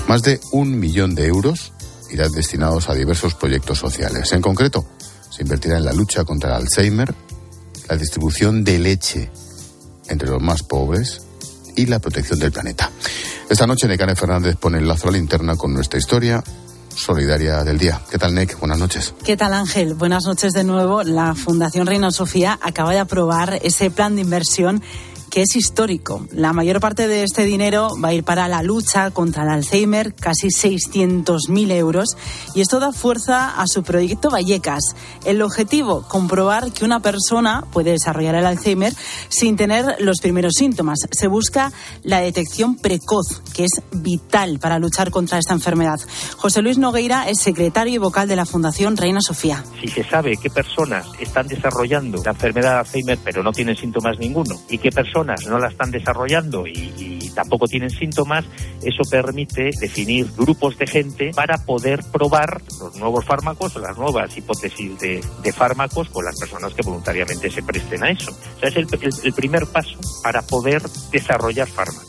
Más 0.09 0.23
de 0.23 0.41
un 0.53 0.81
millón 0.81 1.15
de 1.15 1.27
euros 1.27 1.75
irán 2.11 2.33
destinados 2.33 2.89
a 2.89 2.95
diversos 2.95 3.35
proyectos 3.35 3.79
sociales. 3.79 4.33
En 4.33 4.41
concreto, 4.41 4.87
se 5.29 5.43
invertirá 5.43 5.77
en 5.77 5.85
la 5.85 5.93
lucha 5.93 6.25
contra 6.25 6.57
el 6.57 6.63
Alzheimer, 6.63 7.15
la 7.87 7.99
distribución 7.99 8.65
de 8.65 8.79
leche 8.79 9.31
entre 10.09 10.31
los 10.31 10.41
más 10.41 10.63
pobres 10.63 11.21
y 11.77 11.85
la 11.85 11.99
protección 11.99 12.39
del 12.39 12.51
planeta. 12.51 12.91
Esta 13.49 13.67
noche 13.67 13.87
Necane 13.87 14.17
Fernández 14.17 14.57
pone 14.57 14.79
el 14.79 14.89
lazo 14.89 15.09
a 15.09 15.13
la 15.13 15.19
linterna 15.19 15.57
con 15.57 15.73
nuestra 15.73 15.99
historia 15.99 16.43
solidaria 16.93 17.63
del 17.63 17.79
día. 17.79 18.01
¿Qué 18.11 18.19
tal, 18.19 18.35
Nick? 18.35 18.59
Buenas 18.59 18.79
noches. 18.79 19.15
¿Qué 19.25 19.37
tal, 19.37 19.55
Ángel? 19.55 19.95
Buenas 19.95 20.25
noches 20.25 20.53
de 20.53 20.65
nuevo. 20.65 21.05
La 21.05 21.35
Fundación 21.35 21.87
Reina 21.87 22.11
Sofía 22.11 22.59
acaba 22.61 22.93
de 22.93 22.99
aprobar 22.99 23.61
ese 23.63 23.91
plan 23.91 24.17
de 24.17 24.23
inversión 24.23 24.83
que 25.37 25.43
es 25.43 25.55
histórico. 25.55 26.27
La 26.33 26.55
mayor 26.55 26.81
parte 26.81 27.09
de 27.09 27.23
este 27.23 27.45
dinero 27.45 27.91
va 28.03 28.09
a 28.09 28.15
ir 28.15 28.25
para 28.25 28.49
la 28.49 28.63
lucha 28.63 29.11
contra 29.11 29.43
el 29.43 29.51
Alzheimer, 29.51 30.15
casi 30.15 30.49
600.000 30.49 31.73
euros, 31.73 32.17
y 32.55 32.63
esto 32.63 32.81
da 32.81 32.91
fuerza 32.91 33.61
a 33.61 33.67
su 33.67 33.83
proyecto 33.83 34.31
Vallecas. 34.31 34.97
El 35.27 35.43
objetivo, 35.43 36.09
comprobar 36.09 36.73
que 36.73 36.87
una 36.87 37.01
persona 37.01 37.67
puede 37.71 37.91
desarrollar 37.91 38.35
el 38.37 38.47
Alzheimer 38.47 38.95
sin 39.29 39.57
tener 39.57 39.97
los 39.99 40.21
primeros 40.23 40.55
síntomas. 40.55 41.01
Se 41.11 41.27
busca 41.27 41.71
la 42.03 42.21
detección 42.21 42.77
precoz, 42.77 43.43
que 43.55 43.65
es 43.65 43.83
vital 43.93 44.59
para 44.59 44.79
luchar 44.79 45.11
contra 45.11 45.37
esta 45.37 45.53
enfermedad. 45.53 46.01
José 46.39 46.63
Luis 46.63 46.79
Nogueira 46.79 47.29
es 47.29 47.41
secretario 47.41 47.93
y 47.93 47.99
vocal 47.99 48.27
de 48.27 48.37
la 48.37 48.47
Fundación 48.47 48.97
Reina 48.97 49.21
Sofía. 49.21 49.63
Si 49.83 49.89
se 49.89 50.03
sabe 50.03 50.39
qué 50.39 50.49
personas 50.49 51.07
están 51.21 51.47
desarrollando 51.47 52.23
la 52.25 52.31
enfermedad 52.31 52.73
de 52.73 52.79
Alzheimer 52.79 53.19
pero 53.23 53.43
no 53.43 53.53
tienen 53.53 53.77
síntomas 53.77 54.19
ninguno 54.19 54.59
y 54.71 54.79
qué 54.79 54.91
personas 54.91 55.26
no 55.49 55.59
la 55.59 55.69
están 55.69 55.91
desarrollando 55.91 56.67
y, 56.67 57.17
tampoco 57.35 57.69
tienen 57.69 57.91
síntomas, 57.91 58.47
eso 58.83 59.03
permite 59.11 59.69
definir 59.79 60.27
grupos 60.39 60.79
de 60.79 60.87
gente 60.87 61.33
para 61.35 61.59
poder 61.59 62.01
probar 62.11 62.63
los 62.81 62.97
nuevos 62.97 63.27
fármacos 63.27 63.77
o 63.77 63.79
las 63.79 63.99
nuevas 63.99 64.35
hipótesis 64.35 64.99
de, 64.99 65.53
fármacos 65.53 66.09
con 66.09 66.25
las 66.25 66.39
personas 66.39 66.73
que 66.73 66.81
voluntariamente 66.81 67.51
se 67.51 67.63
presten 67.63 68.05
a 68.05 68.11
eso. 68.11 68.31
O 68.31 68.61
sea, 68.61 68.71
es 68.71 68.77
el 69.23 69.33
primer 69.35 69.67
paso 69.67 69.99
para 70.23 70.41
poder 70.41 70.83
desarrollar 71.13 71.69
fármacos. 71.69 72.06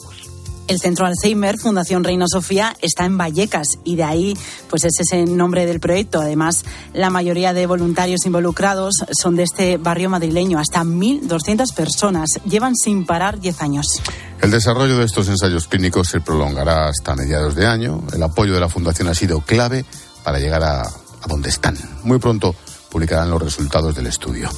El 0.67 0.79
Centro 0.79 1.05
Alzheimer 1.05 1.57
Fundación 1.57 2.03
Reina 2.03 2.25
Sofía 2.27 2.75
está 2.81 3.05
en 3.05 3.17
Vallecas 3.17 3.79
y 3.86 3.95
de 3.95 4.03
ahí 4.03 4.38
pues 4.69 4.83
ese 4.83 5.03
es 5.03 5.13
el 5.13 5.38
nombre 5.38 5.65
del 5.65 5.79
proyecto. 5.79 6.19
Además, 6.19 6.65
la 6.93 7.09
mayoría 7.09 7.53
de 7.53 7.65
voluntarios 7.65 8.25
involucrados 8.25 8.95
son 9.12 9.38
de 9.38 9.43
este 9.43 9.77
barrio 9.77 10.09
madrileño. 10.09 10.59
Hasta 10.59 10.83
1.200 10.83 11.74
personas 11.74 12.31
llevan 12.45 12.75
sin 12.75 13.05
parar 13.05 13.39
10 13.39 13.62
años. 13.62 14.01
El 14.41 14.51
desarrollo 14.51 14.97
de 14.97 15.05
estos 15.05 15.29
ensayos 15.29 15.67
clínicos 15.67 16.09
se 16.09 16.19
prolongará 16.19 16.89
hasta 16.89 17.15
mediados 17.15 17.55
de 17.55 17.65
año. 17.65 18.03
El 18.13 18.21
apoyo 18.21 18.53
de 18.53 18.59
la 18.59 18.67
Fundación 18.67 19.07
ha 19.07 19.15
sido 19.15 19.39
clave 19.39 19.86
para 20.24 20.38
llegar 20.38 20.63
a, 20.63 20.81
a 20.81 21.27
donde 21.29 21.47
están. 21.47 21.77
Muy 22.03 22.19
pronto 22.19 22.53
publicarán 22.89 23.29
los 23.29 23.41
resultados 23.41 23.95
del 23.95 24.07
estudio. 24.07 24.50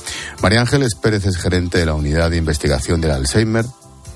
María 0.42 0.62
Ángeles 0.62 0.96
Pérez 0.96 1.26
es 1.26 1.38
gerente 1.38 1.78
de 1.78 1.86
la 1.86 1.94
Unidad 1.94 2.32
de 2.32 2.38
Investigación 2.38 3.00
del 3.00 3.12
Alzheimer 3.12 3.66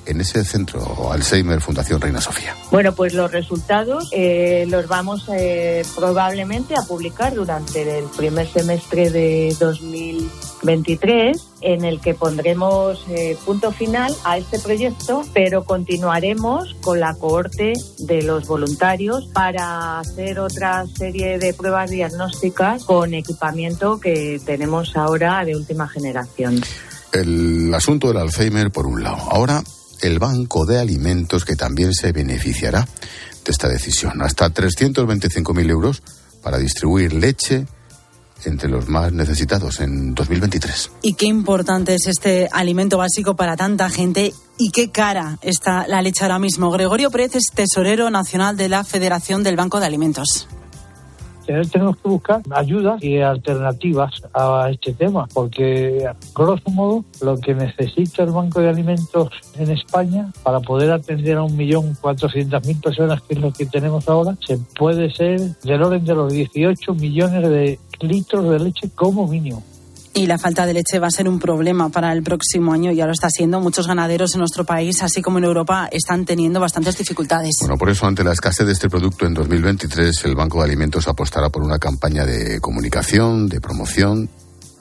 en 0.06 0.22
ese 0.22 0.44
centro 0.44 1.12
Alzheimer 1.12 1.62
Fundación 1.62 2.02
Reina 2.02 2.22
Sofía? 2.22 2.56
Bueno, 2.72 2.94
pues 2.94 3.14
los 3.14 3.32
resultados 3.32 4.10
eh, 4.12 4.66
los 4.68 4.88
vamos 4.88 5.28
eh, 5.34 5.84
probablemente 5.96 6.76
a 6.76 6.82
publicar 6.84 7.34
durante 7.34 8.00
el 8.00 8.06
primer 8.06 8.48
semestre 8.48 9.10
de 9.10 9.56
2023 9.60 11.54
en 11.62 11.86
el 11.86 12.00
que 12.02 12.14
pondremos 12.14 13.06
eh, 13.10 13.38
punto 13.46 13.72
final 13.72 14.14
a 14.26 14.38
este 14.38 14.60
proyecto, 14.60 15.24
pero 15.34 15.64
continuaremos 15.64 16.76
con 16.82 17.00
la 17.00 17.16
cohorte 17.16 17.74
de 18.00 18.22
los 18.22 18.48
voluntarios 18.48 19.28
para 19.34 20.00
hacer 20.00 20.40
otra 20.40 20.86
serie 20.88 21.40
de 21.40 21.54
pruebas 21.54 21.90
diagnósticas 21.90 22.84
con 22.84 23.14
equipamiento 23.14 24.00
que 24.00 24.42
tenemos 24.46 24.96
ahora 24.96 25.44
de 25.46 25.56
última 25.56 25.88
generación. 25.88 26.62
El 27.14 27.74
asunto 27.74 28.08
del 28.08 28.18
Alzheimer, 28.18 28.72
por 28.72 28.88
un 28.88 29.04
lado. 29.04 29.18
Ahora, 29.30 29.64
el 30.08 30.20
Banco 30.20 30.66
de 30.66 30.80
Alimentos, 30.80 31.46
que 31.46 31.56
también 31.56 31.94
se 31.94 32.12
beneficiará 32.12 32.88
de 33.44 33.52
esta 33.52 33.68
decisión. 33.68 34.22
Hasta 34.22 34.50
325.000 34.50 35.70
euros 35.70 36.04
para 36.42 36.58
distribuir 36.58 37.14
leche 37.14 37.66
entre 38.46 38.70
los 38.70 38.90
más 38.90 39.14
necesitados 39.14 39.80
en 39.80 40.14
2023. 40.14 40.92
Y 41.02 41.14
qué 41.14 41.26
importante 41.26 41.96
es 41.96 42.08
este 42.08 42.50
alimento 42.52 42.98
básico 42.98 43.36
para 43.36 43.56
tanta 43.56 43.90
gente 43.90 44.34
y 44.58 44.72
qué 44.72 44.92
cara 44.92 45.40
está 45.42 45.88
la 45.88 46.02
leche 46.02 46.24
ahora 46.24 46.40
mismo. 46.40 46.72
Gregorio 46.72 47.10
Pérez 47.10 47.36
es 47.36 47.46
tesorero 47.54 48.10
nacional 48.10 48.58
de 48.58 48.70
la 48.70 48.84
Federación 48.84 49.44
del 49.44 49.56
Banco 49.56 49.80
de 49.80 49.86
Alimentos 49.86 50.48
tenemos 51.46 51.98
que 51.98 52.08
buscar 52.08 52.42
ayudas 52.52 53.04
y 53.04 53.20
alternativas 53.20 54.22
a 54.34 54.70
este 54.72 54.94
tema, 54.94 55.28
porque, 55.34 56.10
grosso 56.36 56.70
modo, 56.72 57.06
lo 57.22 57.38
que 57.38 57.54
necesita 57.54 58.24
el 58.24 58.32
Banco 58.32 58.62
de 58.62 58.70
Alimentos 58.70 59.30
en 59.58 59.72
España 59.72 60.32
para 60.44 60.60
poder 60.60 60.92
atender 60.92 61.38
a 61.38 61.44
un 61.44 61.56
millón 61.56 61.96
cuatrocientas 62.00 62.66
mil 62.66 62.80
personas, 62.80 63.22
que 63.22 63.34
es 63.34 63.40
lo 63.40 63.52
que 63.52 63.66
tenemos 63.66 64.08
ahora, 64.08 64.36
se 64.46 64.58
puede 64.78 65.12
ser 65.12 65.40
del 65.64 65.84
orden 65.84 66.06
de 66.06 66.16
los 66.16 66.32
18 66.32 66.94
millones 66.96 67.50
de 67.50 67.80
litros 68.02 68.50
de 68.50 68.60
leche 68.60 68.90
como 68.96 69.28
mínimo 69.28 69.64
y 70.14 70.28
la 70.28 70.38
falta 70.38 70.66
de 70.66 70.74
leche 70.74 71.00
va 71.00 71.08
a 71.08 71.12
ser 71.12 71.28
un 71.28 71.40
problema 71.40 71.90
para 71.90 72.12
el 72.14 72.24
próximo 72.24 72.74
año. 72.74 72.92
Ya 72.92 73.06
lo 73.06 73.14
está 73.14 73.30
siendo. 73.30 73.60
Muchos 73.60 73.88
ganaderos 73.88 74.34
en 74.36 74.40
nuestro 74.40 74.66
país, 74.66 75.02
así 75.02 75.22
como 75.22 75.40
en 75.40 75.46
Europa, 75.46 75.90
están 75.92 76.26
teniendo 76.26 76.60
bastantes 76.60 76.98
dificultades. 76.98 77.56
Bueno, 77.62 77.78
por 77.78 77.90
eso, 77.90 78.06
ante 78.06 78.24
la 78.24 78.34
escasez 78.34 78.66
de 78.66 78.74
este 78.74 78.90
producto 78.90 79.26
en 79.26 79.34
2023, 79.34 80.26
el 80.26 80.36
Banco 80.36 80.60
de 80.60 80.66
Alimentos 80.66 81.08
apostará 81.08 81.50
por 81.50 81.64
una 81.64 81.80
campaña 81.80 82.26
de 82.26 82.60
comunicación, 82.62 83.50
de 83.50 83.60
promoción. 83.60 84.30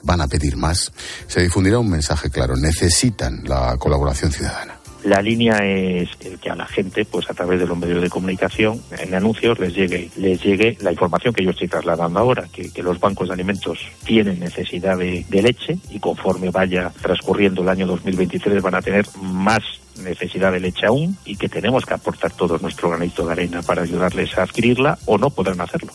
Van 0.05 0.21
a 0.21 0.27
pedir 0.27 0.57
más. 0.57 0.93
Se 1.29 1.41
difundirá 1.41 1.79
un 1.79 1.89
mensaje 1.89 2.29
claro. 2.29 2.57
Necesitan 2.57 3.43
la 3.45 3.77
colaboración 3.79 4.33
ciudadana. 4.33 4.82
La 5.05 5.21
línea 5.21 5.59
es 5.65 6.09
que 6.41 6.51
a 6.51 6.55
la 6.55 6.67
gente, 6.67 7.05
pues 7.05 7.29
a 7.29 7.35
través 7.35 7.59
de 7.59 7.67
los 7.67 7.77
medios 7.77 8.01
de 8.01 8.09
comunicación, 8.09 8.81
en 8.99 9.15
anuncios, 9.15 9.59
les 9.59 9.75
llegue, 9.75 10.11
les 10.17 10.41
llegue 10.41 10.79
la 10.81 10.93
información 10.93 11.35
que 11.35 11.45
yo 11.45 11.51
estoy 11.51 11.67
trasladando 11.67 12.21
ahora, 12.21 12.47
que, 12.53 12.71
los 12.83 12.99
bancos 13.01 13.29
de 13.29 13.35
alimentos 13.35 13.79
tienen 14.05 14.39
necesidad 14.41 14.97
de, 14.97 15.25
leche 15.31 15.77
y 15.91 15.99
conforme 15.99 16.51
vaya 16.51 16.93
transcurriendo 17.01 17.63
el 17.63 17.69
año 17.69 17.87
2023 17.87 18.63
van 18.63 18.77
a 18.77 18.83
tener 18.83 19.05
más 19.21 19.61
necesidad 20.03 20.53
de 20.53 20.61
leche 20.61 20.87
aún 20.87 21.17
y 21.25 21.37
que 21.37 21.49
tenemos 21.49 21.85
que 21.85 21.95
aportar 21.95 22.33
todo 22.33 22.59
nuestro 22.59 22.91
granito 22.91 23.27
de 23.27 23.33
arena 23.33 23.63
para 23.63 23.83
ayudarles 23.83 24.37
a 24.39 24.45
adquirirla 24.45 24.99
o 25.07 25.19
no 25.19 25.31
podrán 25.31 25.61
hacerlo. 25.61 25.93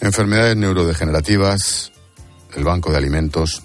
Enfermedades 0.00 0.56
neurodegenerativas, 0.56 1.92
el 2.54 2.64
Banco 2.64 2.90
de 2.90 2.98
Alimentos, 2.98 3.62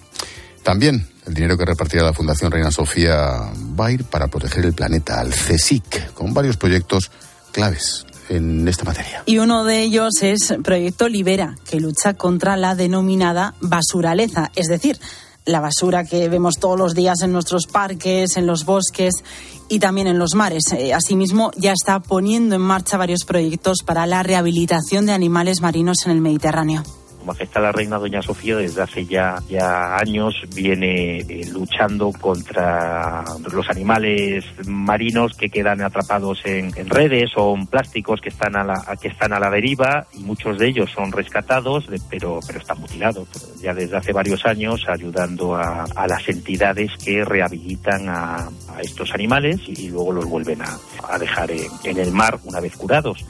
también 0.63 1.07
el 1.27 1.33
dinero 1.33 1.57
que 1.57 1.65
repartirá 1.65 2.03
la 2.03 2.13
Fundación 2.13 2.51
Reina 2.51 2.71
Sofía 2.71 3.51
va 3.79 3.87
a 3.87 3.91
ir 3.91 4.05
para 4.05 4.27
proteger 4.27 4.65
el 4.65 4.73
planeta, 4.73 5.19
al 5.19 5.31
CSIC, 5.31 6.13
con 6.13 6.33
varios 6.33 6.57
proyectos 6.57 7.11
claves 7.51 8.05
en 8.29 8.67
esta 8.67 8.85
materia. 8.85 9.23
Y 9.25 9.37
uno 9.39 9.63
de 9.65 9.81
ellos 9.81 10.21
es 10.21 10.55
Proyecto 10.63 11.09
Libera, 11.09 11.55
que 11.69 11.79
lucha 11.79 12.13
contra 12.13 12.55
la 12.55 12.75
denominada 12.75 13.55
basuraleza, 13.59 14.51
es 14.55 14.67
decir, 14.67 14.99
la 15.45 15.59
basura 15.59 16.03
que 16.03 16.27
vemos 16.29 16.55
todos 16.59 16.77
los 16.77 16.93
días 16.93 17.21
en 17.21 17.31
nuestros 17.31 17.67
parques, 17.67 18.35
en 18.35 18.47
los 18.47 18.65
bosques 18.65 19.13
y 19.69 19.79
también 19.79 20.07
en 20.07 20.19
los 20.19 20.33
mares. 20.33 20.63
Eh, 20.73 20.93
asimismo, 20.93 21.51
ya 21.55 21.71
está 21.71 21.99
poniendo 22.01 22.55
en 22.55 22.61
marcha 22.61 22.97
varios 22.97 23.23
proyectos 23.25 23.79
para 23.85 24.05
la 24.07 24.23
rehabilitación 24.23 25.05
de 25.05 25.13
animales 25.13 25.61
marinos 25.61 26.05
en 26.05 26.11
el 26.11 26.21
Mediterráneo 26.21 26.83
como 27.27 27.33
afecta 27.33 27.59
a 27.59 27.63
la 27.63 27.71
reina 27.73 27.97
Doña 27.97 28.21
Sofía 28.21 28.55
desde 28.55 28.81
hace 28.81 29.05
ya, 29.05 29.35
ya 29.49 29.97
años, 29.97 30.33
viene 30.55 31.17
eh, 31.17 31.45
luchando 31.51 32.13
contra 32.13 33.21
los 33.51 33.69
animales 33.69 34.45
marinos 34.65 35.35
que 35.35 35.49
quedan 35.49 35.81
atrapados 35.81 36.39
en, 36.45 36.71
redes 36.87 37.31
o 37.35 37.53
en 37.53 37.67
plásticos 37.67 38.21
que 38.21 38.29
están 38.29 38.55
a 38.55 38.63
la, 38.63 38.97
que 39.01 39.09
están 39.09 39.33
a 39.33 39.41
la 39.41 39.49
deriva 39.49 40.07
y 40.13 40.19
muchos 40.19 40.57
de 40.57 40.69
ellos 40.69 40.89
son 40.89 41.11
rescatados, 41.11 41.89
pero, 42.09 42.39
pero 42.47 42.59
están 42.59 42.79
mutilados. 42.79 43.27
Ya 43.61 43.73
desde 43.73 43.97
hace 43.97 44.13
varios 44.13 44.45
años 44.45 44.85
ayudando 44.87 45.53
a, 45.53 45.85
las 46.07 46.29
entidades 46.29 46.93
que 47.03 47.25
rehabilitan 47.25 48.07
a, 48.07 48.47
estos 48.81 49.13
animales 49.13 49.59
y, 49.67 49.89
luego 49.89 50.13
los 50.13 50.25
vuelven 50.27 50.61
a, 50.61 51.17
dejar 51.19 51.51
en 51.51 51.97
el 51.97 52.13
mar 52.13 52.39
una 52.45 52.61
vez 52.61 52.77
curados. 52.77 53.25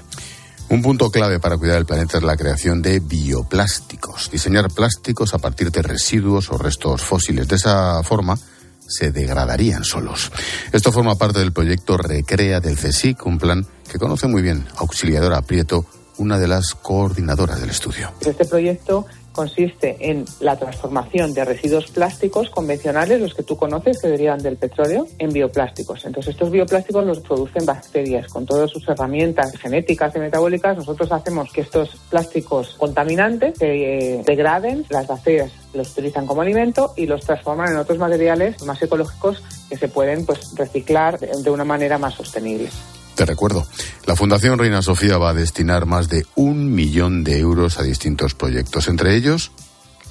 Un 0.69 0.81
punto 0.81 1.09
clave 1.09 1.39
para 1.39 1.57
cuidar 1.57 1.77
el 1.77 1.85
planeta 1.85 2.17
es 2.17 2.23
la 2.23 2.35
creación 2.35 2.81
de 2.81 2.99
bioplásticos, 2.99 4.29
diseñar 4.29 4.69
plásticos 4.69 5.33
a 5.33 5.37
partir 5.37 5.71
de 5.71 5.81
residuos 5.81 6.51
o 6.51 6.57
restos 6.57 7.01
fósiles. 7.01 7.47
De 7.47 7.55
esa 7.55 8.03
forma 8.03 8.37
se 8.85 9.11
degradarían 9.11 9.85
solos. 9.85 10.29
Esto 10.73 10.91
forma 10.91 11.15
parte 11.15 11.39
del 11.39 11.53
proyecto 11.53 11.97
Recrea 11.97 12.59
del 12.59 12.75
CSIC, 12.77 13.25
un 13.25 13.37
plan 13.37 13.65
que 13.89 13.97
conoce 13.97 14.27
muy 14.27 14.41
bien 14.41 14.67
Auxiliadora 14.75 15.41
Prieto, 15.41 15.85
una 16.17 16.37
de 16.37 16.49
las 16.49 16.75
coordinadoras 16.75 17.61
del 17.61 17.69
estudio. 17.69 18.11
Este 18.19 18.43
proyecto 18.43 19.05
consiste 19.37 19.95
en 19.99 20.25
la 20.39 20.57
transformación 20.57 21.31
de 21.35 21.45
residuos 21.45 21.91
plásticos 21.91 22.49
convencionales, 22.49 23.21
los 23.21 23.35
que 23.35 23.43
tú 23.43 23.55
conoces, 23.55 24.01
que 24.01 24.07
derivan 24.07 24.39
del 24.39 24.57
petróleo, 24.57 25.05
en 25.19 25.31
bioplásticos. 25.31 26.03
Entonces, 26.05 26.31
estos 26.31 26.49
bioplásticos 26.49 27.05
los 27.05 27.19
producen 27.19 27.63
bacterias 27.63 28.27
con 28.29 28.47
todas 28.47 28.71
sus 28.71 28.89
herramientas 28.89 29.55
genéticas 29.59 30.15
y 30.15 30.19
metabólicas. 30.19 30.75
Nosotros 30.75 31.11
hacemos 31.11 31.53
que 31.53 31.61
estos 31.61 31.97
plásticos 32.09 32.73
contaminantes 32.79 33.59
se 33.59 34.17
eh, 34.17 34.23
degraden, 34.25 34.85
las 34.89 35.05
bacterias 35.05 35.51
los 35.75 35.91
utilizan 35.91 36.25
como 36.25 36.41
alimento 36.41 36.93
y 36.95 37.05
los 37.05 37.21
transforman 37.21 37.73
en 37.73 37.77
otros 37.77 37.99
materiales 37.99 38.59
más 38.63 38.81
ecológicos 38.81 39.43
que 39.69 39.77
se 39.77 39.87
pueden 39.87 40.25
pues, 40.25 40.55
reciclar 40.55 41.19
de 41.19 41.49
una 41.51 41.63
manera 41.63 41.99
más 41.99 42.15
sostenible. 42.15 42.69
Te 43.17 43.25
recuerdo, 43.25 43.65
la 44.05 44.15
Fundación 44.15 44.59
Reina 44.59 44.83
Sofía 44.83 45.17
va 45.17 45.31
a 45.31 45.33
destinar 45.33 45.87
más 45.87 46.07
de 46.07 46.27
un 46.35 46.71
millón 46.75 47.23
de 47.23 47.39
euros 47.39 47.79
a 47.79 47.81
distintos 47.81 48.35
proyectos, 48.35 48.87
entre 48.87 49.15
ellos 49.15 49.51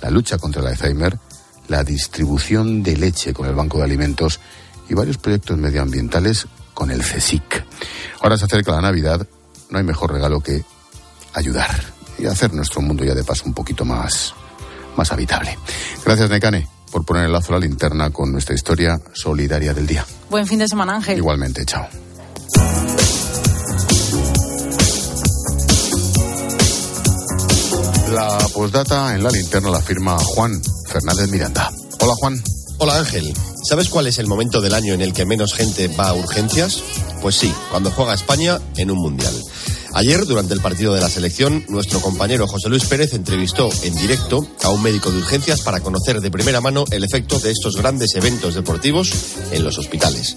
la 0.03 0.11
lucha 0.11 0.39
contra 0.39 0.61
el 0.61 0.67
Alzheimer, 0.67 1.17
la 1.69 1.85
distribución 1.85 2.83
de 2.83 2.97
leche 2.97 3.33
con 3.33 3.47
el 3.47 3.55
Banco 3.55 3.79
de 3.79 3.85
Alimentos 3.85 4.41
y 4.89 4.95
varios 4.95 5.19
proyectos 5.19 5.57
medioambientales 5.57 6.49
con 6.75 6.91
el 6.91 7.01
CSIC. 7.01 7.65
Ahora 8.23 8.37
se 8.37 8.47
acerca 8.47 8.73
la 8.73 8.81
Navidad, 8.81 9.25
no 9.71 9.79
hay 9.79 9.85
mejor 9.85 10.13
regalo 10.13 10.41
que 10.41 10.65
ayudar 11.33 11.81
y 12.19 12.27
hacer 12.27 12.53
nuestro 12.55 12.81
mundo 12.81 13.05
ya 13.05 13.15
de 13.15 13.23
paso 13.23 13.45
un 13.47 13.55
poquito 13.55 13.85
más, 13.85 14.35
más 14.97 15.13
habitable. 15.13 15.57
Gracias, 16.05 16.29
Necane, 16.29 16.67
por 16.91 17.05
poner 17.05 17.27
el 17.27 17.33
lazo 17.33 17.53
a 17.55 17.61
la 17.61 17.67
linterna 17.67 18.11
con 18.11 18.33
nuestra 18.33 18.57
historia 18.57 19.01
solidaria 19.13 19.73
del 19.73 19.87
día. 19.87 20.05
Buen 20.29 20.49
fin 20.49 20.59
de 20.59 20.67
semana, 20.67 20.97
Ángel. 20.97 21.19
Igualmente, 21.19 21.65
chao. 21.65 21.87
La 28.13 28.39
postdata 28.55 29.15
en 29.15 29.23
la 29.23 29.31
linterna 29.31 29.71
la 29.71 29.83
firma 29.83 30.17
Juan 30.17 30.61
Fernández 30.87 31.29
Miranda. 31.29 31.71
Hola 32.01 32.13
Juan. 32.15 32.43
Hola 32.79 32.99
Ángel. 32.99 33.35
¿Sabes 33.65 33.89
cuál 33.89 34.07
es 34.07 34.19
el 34.19 34.29
momento 34.29 34.61
del 34.61 34.75
año 34.75 34.95
en 34.95 35.01
el 35.01 35.13
que 35.13 35.27
menos 35.27 35.55
gente 35.55 35.89
va 35.89 36.11
a 36.11 36.15
urgencias? 36.15 36.83
Pues 37.21 37.35
sí, 37.35 37.53
cuando 37.71 37.91
juega 37.91 38.15
España 38.15 38.61
en 38.77 38.93
un 38.93 38.99
mundial. 38.99 39.35
Ayer, 39.97 40.27
durante 40.27 40.53
el 40.53 40.61
partido 40.61 40.93
de 40.93 41.01
la 41.01 41.09
selección, 41.09 41.65
nuestro 41.71 42.03
compañero 42.03 42.47
José 42.47 42.69
Luis 42.69 42.85
Pérez 42.85 43.15
entrevistó 43.15 43.71
en 43.83 43.95
directo 43.95 44.47
a 44.63 44.69
un 44.69 44.83
médico 44.83 45.11
de 45.11 45.17
urgencias 45.17 45.63
para 45.63 45.81
conocer 45.81 46.21
de 46.21 46.31
primera 46.31 46.61
mano 46.61 46.85
el 46.91 47.03
efecto 47.03 47.39
de 47.39 47.51
estos 47.51 47.77
grandes 47.77 48.15
eventos 48.15 48.55
deportivos 48.55 49.11
en 49.53 49.65
los 49.65 49.79
hospitales. 49.79 50.37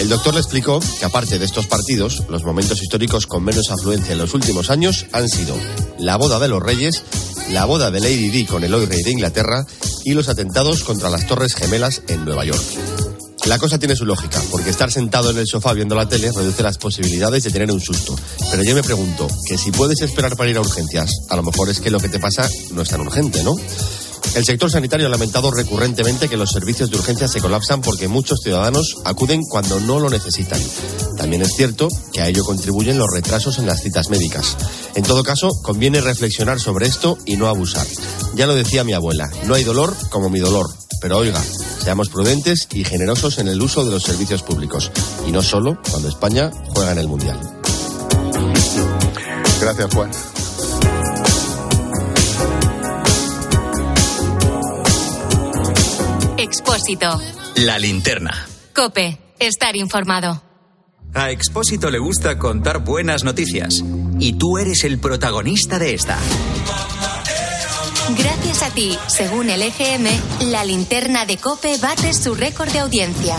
El 0.00 0.08
doctor 0.08 0.32
le 0.32 0.40
explicó 0.40 0.80
que 0.98 1.04
aparte 1.04 1.38
de 1.38 1.44
estos 1.44 1.66
partidos, 1.66 2.22
los 2.30 2.44
momentos 2.44 2.82
históricos 2.82 3.26
con 3.26 3.44
menos 3.44 3.70
afluencia 3.70 4.12
en 4.12 4.18
los 4.18 4.32
últimos 4.32 4.70
años 4.70 5.04
han 5.12 5.28
sido 5.28 5.54
la 5.98 6.16
boda 6.16 6.38
de 6.38 6.48
los 6.48 6.62
reyes, 6.62 7.02
la 7.50 7.66
boda 7.66 7.90
de 7.90 8.00
Lady 8.00 8.30
Di 8.30 8.46
con 8.46 8.64
el 8.64 8.72
hoy 8.72 8.86
rey 8.86 9.02
de 9.02 9.10
Inglaterra 9.10 9.66
y 10.06 10.14
los 10.14 10.30
atentados 10.30 10.84
contra 10.84 11.10
las 11.10 11.26
Torres 11.26 11.54
Gemelas 11.54 12.00
en 12.08 12.24
Nueva 12.24 12.46
York. 12.46 12.64
La 13.46 13.58
cosa 13.58 13.78
tiene 13.78 13.94
su 13.94 14.04
lógica, 14.04 14.42
porque 14.50 14.70
estar 14.70 14.90
sentado 14.90 15.30
en 15.30 15.38
el 15.38 15.46
sofá 15.46 15.72
viendo 15.72 15.94
la 15.94 16.08
tele 16.08 16.32
reduce 16.32 16.64
las 16.64 16.78
posibilidades 16.78 17.44
de 17.44 17.50
tener 17.50 17.70
un 17.70 17.80
susto. 17.80 18.16
Pero 18.50 18.64
yo 18.64 18.74
me 18.74 18.82
pregunto, 18.82 19.28
que 19.46 19.56
si 19.56 19.70
puedes 19.70 20.00
esperar 20.00 20.36
para 20.36 20.50
ir 20.50 20.56
a 20.56 20.60
urgencias, 20.60 21.10
a 21.28 21.36
lo 21.36 21.44
mejor 21.44 21.70
es 21.70 21.80
que 21.80 21.90
lo 21.90 22.00
que 22.00 22.08
te 22.08 22.18
pasa 22.18 22.48
no 22.72 22.82
es 22.82 22.88
tan 22.88 23.00
urgente, 23.02 23.44
¿no? 23.44 23.54
El 24.34 24.44
sector 24.44 24.70
sanitario 24.70 25.06
ha 25.06 25.10
lamentado 25.10 25.50
recurrentemente 25.52 26.28
que 26.28 26.36
los 26.36 26.50
servicios 26.50 26.90
de 26.90 26.98
urgencia 26.98 27.28
se 27.28 27.40
colapsan 27.40 27.80
porque 27.80 28.08
muchos 28.08 28.40
ciudadanos 28.42 28.96
acuden 29.04 29.42
cuando 29.48 29.78
no 29.78 30.00
lo 30.00 30.10
necesitan. 30.10 30.60
También 31.16 31.42
es 31.42 31.54
cierto 31.56 31.88
que 32.12 32.20
a 32.20 32.28
ello 32.28 32.44
contribuyen 32.44 32.98
los 32.98 33.08
retrasos 33.14 33.58
en 33.58 33.66
las 33.66 33.80
citas 33.80 34.10
médicas. 34.10 34.56
En 34.94 35.04
todo 35.04 35.22
caso, 35.22 35.50
conviene 35.62 36.00
reflexionar 36.00 36.58
sobre 36.58 36.86
esto 36.86 37.16
y 37.24 37.36
no 37.36 37.46
abusar. 37.46 37.86
Ya 38.34 38.46
lo 38.46 38.56
decía 38.56 38.84
mi 38.84 38.92
abuela, 38.92 39.30
no 39.46 39.54
hay 39.54 39.62
dolor 39.62 39.96
como 40.10 40.28
mi 40.28 40.40
dolor. 40.40 40.66
Pero 41.00 41.18
oiga, 41.18 41.42
seamos 41.86 42.08
prudentes 42.08 42.66
y 42.72 42.82
generosos 42.82 43.38
en 43.38 43.46
el 43.46 43.62
uso 43.62 43.84
de 43.84 43.92
los 43.92 44.02
servicios 44.02 44.42
públicos. 44.42 44.90
Y 45.24 45.30
no 45.30 45.40
solo 45.40 45.80
cuando 45.88 46.08
España 46.08 46.50
juega 46.74 46.90
en 46.90 46.98
el 46.98 47.06
Mundial. 47.06 47.38
Gracias, 49.60 49.94
Juan. 49.94 50.10
Expósito. 56.36 57.20
La 57.54 57.78
linterna. 57.78 58.48
Cope. 58.74 59.20
Estar 59.38 59.76
informado. 59.76 60.42
A 61.14 61.30
Expósito 61.30 61.88
le 61.92 62.00
gusta 62.00 62.36
contar 62.36 62.84
buenas 62.84 63.22
noticias. 63.22 63.84
Y 64.18 64.32
tú 64.32 64.58
eres 64.58 64.82
el 64.82 64.98
protagonista 64.98 65.78
de 65.78 65.94
esta. 65.94 66.18
Gracias 68.14 68.62
a 68.62 68.70
ti, 68.70 68.96
según 69.08 69.50
el 69.50 69.62
EGM, 69.62 70.06
la 70.50 70.64
linterna 70.64 71.26
de 71.26 71.38
Cope 71.38 71.76
bate 71.78 72.14
su 72.14 72.34
récord 72.34 72.70
de 72.70 72.78
audiencia. 72.78 73.36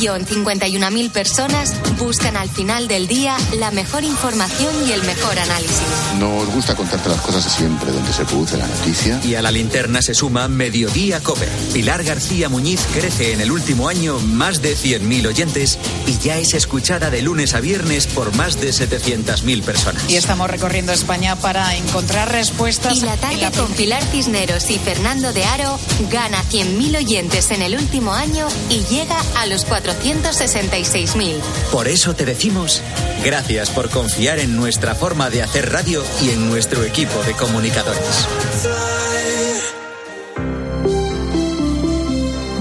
Un 0.00 0.04
millón 0.04 0.24
cincuenta 0.24 0.66
y 0.66 0.78
una 0.78 0.88
mil 0.88 1.10
personas 1.10 1.74
buscan 1.98 2.34
al 2.34 2.48
final 2.48 2.88
del 2.88 3.06
día 3.06 3.36
la 3.58 3.70
mejor 3.70 4.02
información 4.02 4.74
y 4.88 4.92
el 4.92 5.02
mejor 5.02 5.38
análisis. 5.38 5.82
Nos 6.18 6.48
gusta 6.54 6.74
contarte 6.74 7.10
las 7.10 7.20
cosas 7.20 7.44
siempre 7.52 7.92
donde 7.92 8.10
se 8.10 8.24
produce 8.24 8.56
la 8.56 8.66
noticia. 8.66 9.20
Y 9.22 9.34
a 9.34 9.42
la 9.42 9.50
linterna 9.50 10.00
se 10.00 10.14
suma 10.14 10.48
Mediodía 10.48 11.20
Cope. 11.20 11.46
Pilar 11.74 12.02
García 12.02 12.48
Muñiz 12.48 12.80
crece 12.94 13.34
en 13.34 13.42
el 13.42 13.52
último 13.52 13.88
año 13.88 14.18
más 14.20 14.62
de 14.62 14.74
100.000 14.74 15.26
oyentes 15.26 15.78
y 16.06 16.16
ya 16.18 16.38
es 16.38 16.54
escuchada 16.54 17.10
de 17.10 17.20
lunes 17.20 17.52
a 17.52 17.60
viernes 17.60 18.06
por 18.06 18.34
más 18.36 18.58
de 18.58 18.70
700.000 18.70 19.62
personas. 19.62 20.02
Y 20.08 20.16
estamos 20.16 20.48
recorriendo 20.48 20.92
España 20.92 21.36
para 21.36 21.76
encontrar 21.76 22.32
respuestas. 22.32 22.96
Y 22.96 23.02
la 23.02 23.18
tarde 23.18 23.50
con 23.54 23.70
Pilar 23.72 24.02
Cisneros 24.04 24.70
y 24.70 24.78
Fernando 24.78 25.34
de 25.34 25.44
Aro 25.44 25.78
gana 26.10 26.42
100.000 26.44 26.96
oyentes 26.96 27.50
en 27.50 27.60
el 27.60 27.74
último 27.74 28.14
año 28.14 28.48
y 28.70 28.82
llega 28.84 29.20
a 29.36 29.44
los 29.44 29.66
466.000. 29.90 31.40
Por 31.72 31.88
eso 31.88 32.14
te 32.14 32.24
decimos 32.24 32.80
gracias 33.24 33.70
por 33.70 33.90
confiar 33.90 34.38
en 34.38 34.54
nuestra 34.56 34.94
forma 34.94 35.30
de 35.30 35.42
hacer 35.42 35.70
radio 35.70 36.04
y 36.22 36.30
en 36.30 36.48
nuestro 36.48 36.84
equipo 36.84 37.20
de 37.24 37.32
comunicadores. 37.32 38.26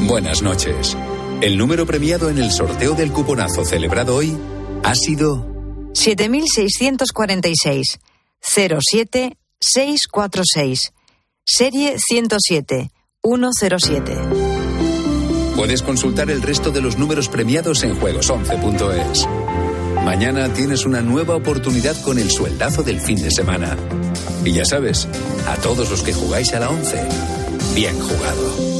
Buenas 0.02 0.42
noches. 0.42 0.98
El 1.42 1.58
número 1.58 1.86
premiado 1.86 2.30
en 2.30 2.40
el 2.40 2.52
sorteo 2.52 2.96
del 2.96 3.12
cuponazo 3.12 3.64
celebrado 3.64 4.16
hoy 4.16 4.36
ha 4.84 4.96
sido 4.96 5.46
7646 5.94 8.00
07646 8.42 10.94
Serie 11.46 11.96
107 11.98 12.92
107. 13.22 14.59
Puedes 15.60 15.84
consultar 15.84 16.32
el 16.32 16.42
resto 16.42 16.72
de 16.72 16.80
los 16.80 16.98
números 16.98 17.28
premiados 17.28 17.84
en 17.84 17.94
juegos11.es. 18.00 19.28
Mañana 20.06 20.54
tienes 20.54 20.86
una 20.86 21.02
nueva 21.02 21.36
oportunidad 21.36 22.02
con 22.02 22.18
el 22.18 22.32
sueldazo 22.32 22.82
del 22.82 23.02
fin 23.02 23.22
de 23.22 23.30
semana. 23.30 23.76
Y 24.46 24.54
ya 24.54 24.64
sabes, 24.64 25.10
a 25.50 25.58
todos 25.58 25.90
los 25.90 26.02
que 26.02 26.14
jugáis 26.14 26.54
a 26.54 26.62
la 26.62 26.70
11, 26.70 27.04
bien 27.76 28.00
jugado. 28.00 28.79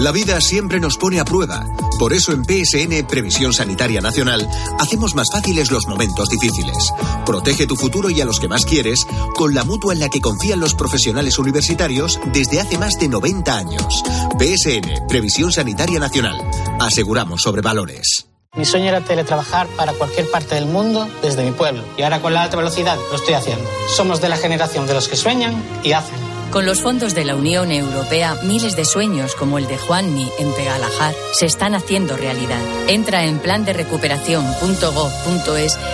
La 0.00 0.12
vida 0.12 0.40
siempre 0.40 0.80
nos 0.80 0.96
pone 0.96 1.20
a 1.20 1.26
prueba. 1.26 1.66
Por 1.98 2.14
eso 2.14 2.32
en 2.32 2.42
PSN 2.42 3.06
Previsión 3.06 3.52
Sanitaria 3.52 4.00
Nacional 4.00 4.48
hacemos 4.78 5.14
más 5.14 5.26
fáciles 5.30 5.70
los 5.70 5.86
momentos 5.86 6.30
difíciles. 6.30 6.90
Protege 7.26 7.66
tu 7.66 7.76
futuro 7.76 8.08
y 8.08 8.18
a 8.22 8.24
los 8.24 8.40
que 8.40 8.48
más 8.48 8.64
quieres 8.64 9.06
con 9.34 9.54
la 9.54 9.62
mutua 9.62 9.92
en 9.92 10.00
la 10.00 10.08
que 10.08 10.22
confían 10.22 10.58
los 10.58 10.74
profesionales 10.74 11.38
universitarios 11.38 12.18
desde 12.32 12.62
hace 12.62 12.78
más 12.78 12.94
de 12.98 13.08
90 13.08 13.54
años. 13.54 14.02
PSN 14.38 15.06
Previsión 15.06 15.52
Sanitaria 15.52 16.00
Nacional. 16.00 16.40
Aseguramos 16.80 17.42
sobre 17.42 17.60
valores. 17.60 18.26
Mi 18.56 18.64
sueño 18.64 18.86
era 18.86 19.02
teletrabajar 19.02 19.66
para 19.76 19.92
cualquier 19.92 20.30
parte 20.30 20.54
del 20.54 20.64
mundo 20.64 21.10
desde 21.20 21.44
mi 21.44 21.52
pueblo. 21.52 21.84
Y 21.98 22.02
ahora 22.04 22.22
con 22.22 22.32
la 22.32 22.44
alta 22.44 22.56
velocidad 22.56 22.96
lo 23.10 23.16
estoy 23.16 23.34
haciendo. 23.34 23.68
Somos 23.94 24.22
de 24.22 24.30
la 24.30 24.38
generación 24.38 24.86
de 24.86 24.94
los 24.94 25.08
que 25.08 25.16
sueñan 25.16 25.62
y 25.84 25.92
hacen. 25.92 26.19
Con 26.50 26.66
los 26.66 26.82
fondos 26.82 27.14
de 27.14 27.24
la 27.24 27.36
Unión 27.36 27.70
Europea, 27.70 28.34
miles 28.42 28.74
de 28.74 28.84
sueños 28.84 29.36
como 29.36 29.58
el 29.58 29.68
de 29.68 29.78
Juanmi 29.78 30.28
en 30.40 30.52
Pegalajar 30.52 31.14
se 31.32 31.46
están 31.46 31.76
haciendo 31.76 32.16
realidad. 32.16 32.60
Entra 32.88 33.24
en 33.24 33.38
plan 33.38 33.64
de 33.64 33.72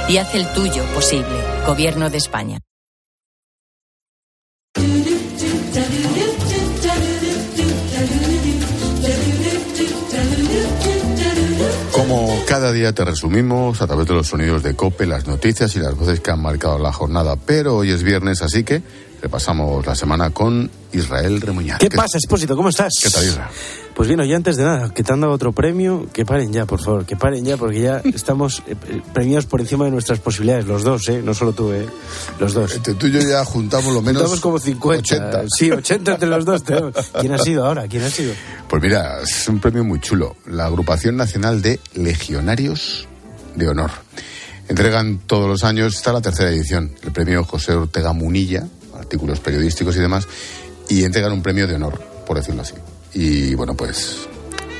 y 0.08 0.16
haz 0.16 0.34
el 0.34 0.50
tuyo 0.54 0.82
posible. 0.94 1.26
Gobierno 1.66 2.08
de 2.08 2.16
España. 2.16 2.58
Como 11.92 12.44
cada 12.46 12.72
día 12.72 12.94
te 12.94 13.04
resumimos 13.04 13.82
a 13.82 13.86
través 13.86 14.06
de 14.06 14.14
los 14.14 14.28
sonidos 14.28 14.62
de 14.62 14.74
Cope, 14.74 15.04
las 15.04 15.26
noticias 15.26 15.76
y 15.76 15.80
las 15.80 15.94
voces 15.94 16.20
que 16.20 16.30
han 16.30 16.40
marcado 16.40 16.78
la 16.78 16.92
jornada. 16.92 17.36
Pero 17.36 17.76
hoy 17.76 17.90
es 17.90 18.02
viernes, 18.02 18.40
así 18.40 18.64
que 18.64 18.82
repasamos 19.26 19.84
la 19.84 19.96
semana 19.96 20.30
con 20.30 20.70
Israel 20.92 21.40
Remuñán. 21.40 21.78
¿Qué, 21.78 21.90
pasa, 21.90 22.16
Expósito? 22.16 22.54
¿Cómo 22.54 22.68
estás? 22.68 22.92
¿Qué 23.02 23.10
tal, 23.10 23.24
Israel? 23.24 23.48
Pues 23.92 24.06
bien, 24.06 24.20
oye, 24.20 24.36
antes 24.36 24.56
de 24.56 24.62
nada, 24.62 24.90
que 24.94 25.02
te 25.02 25.12
han 25.12 25.20
dado 25.20 25.32
otro 25.32 25.50
premio, 25.52 26.06
que 26.12 26.24
paren 26.24 26.52
ya, 26.52 26.64
por 26.64 26.80
favor, 26.80 27.04
que 27.04 27.16
paren 27.16 27.44
ya, 27.44 27.56
porque 27.56 27.80
ya 27.80 27.96
estamos 28.04 28.62
eh, 28.68 28.76
premiados 29.12 29.46
por 29.46 29.60
encima 29.60 29.84
de 29.86 29.90
nuestras 29.90 30.20
posibilidades, 30.20 30.66
los 30.66 30.84
dos, 30.84 31.08
¿eh? 31.08 31.22
No 31.24 31.34
solo 31.34 31.52
tú, 31.54 31.72
¿eh? 31.72 31.88
Los 32.38 32.54
dos. 32.54 32.72
Entre 32.76 32.94
tú 32.94 33.08
y 33.08 33.12
yo 33.12 33.20
ya 33.20 33.44
juntamos 33.44 33.92
lo 33.92 34.00
menos. 34.00 34.22
Juntamos 34.22 34.40
como 34.40 34.60
50. 34.60 35.16
80. 35.16 35.44
Sí, 35.48 35.72
80 35.72 36.12
entre 36.12 36.28
los 36.28 36.44
dos. 36.44 36.62
¿Quién 37.20 37.32
ha 37.32 37.38
sido 37.38 37.66
ahora? 37.66 37.88
¿Quién 37.88 38.04
ha 38.04 38.10
sido? 38.10 38.32
Pues 38.68 38.80
mira, 38.80 39.22
es 39.22 39.48
un 39.48 39.58
premio 39.58 39.82
muy 39.82 39.98
chulo. 39.98 40.36
La 40.46 40.66
Agrupación 40.66 41.16
Nacional 41.16 41.62
de 41.62 41.80
Legionarios 41.94 43.08
de 43.56 43.68
Honor. 43.68 43.90
Entregan 44.68 45.18
todos 45.18 45.48
los 45.48 45.64
años, 45.64 45.96
está 45.96 46.12
la 46.12 46.20
tercera 46.20 46.50
edición, 46.50 46.92
el 47.02 47.12
premio 47.12 47.44
José 47.44 47.72
Ortega 47.72 48.12
Munilla, 48.12 48.66
artículos 49.06 49.40
periodísticos 49.40 49.96
y 49.96 50.00
demás, 50.00 50.26
y 50.88 51.04
entregan 51.04 51.32
un 51.32 51.42
premio 51.42 51.66
de 51.66 51.76
honor, 51.76 51.98
por 52.26 52.36
decirlo 52.36 52.62
así. 52.62 52.74
Y 53.14 53.54
bueno, 53.54 53.74
pues 53.74 54.28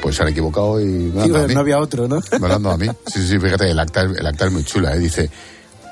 pues 0.02 0.16
se 0.16 0.22
han 0.22 0.28
equivocado 0.28 0.80
y 0.80 0.84
me 0.84 1.24
sí, 1.24 1.30
no 1.30 1.60
había 1.60 1.78
otro, 1.78 2.06
¿no? 2.06 2.20
Me 2.40 2.52
han 2.52 2.66
a 2.66 2.76
mí. 2.76 2.88
Sí, 3.06 3.26
sí, 3.26 3.38
fíjate, 3.38 3.70
el 3.70 3.78
acta, 3.78 4.02
el 4.02 4.26
acta 4.26 4.46
es 4.46 4.52
muy 4.52 4.62
chula, 4.62 4.94
¿eh? 4.94 4.98
Dice, 4.98 5.30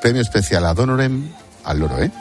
premio 0.01 0.23
especial 0.23 0.65
ad 0.67 0.79
honorem, 0.79 1.31
al 1.65 1.79
loro, 1.79 2.01
¿eh? 2.01 2.13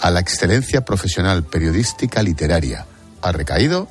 A 0.00 0.10
la 0.10 0.20
excelencia 0.20 0.84
profesional 0.84 1.44
periodística 1.44 2.22
literaria. 2.22 2.86
Ha 3.22 3.32
recaído 3.32 3.88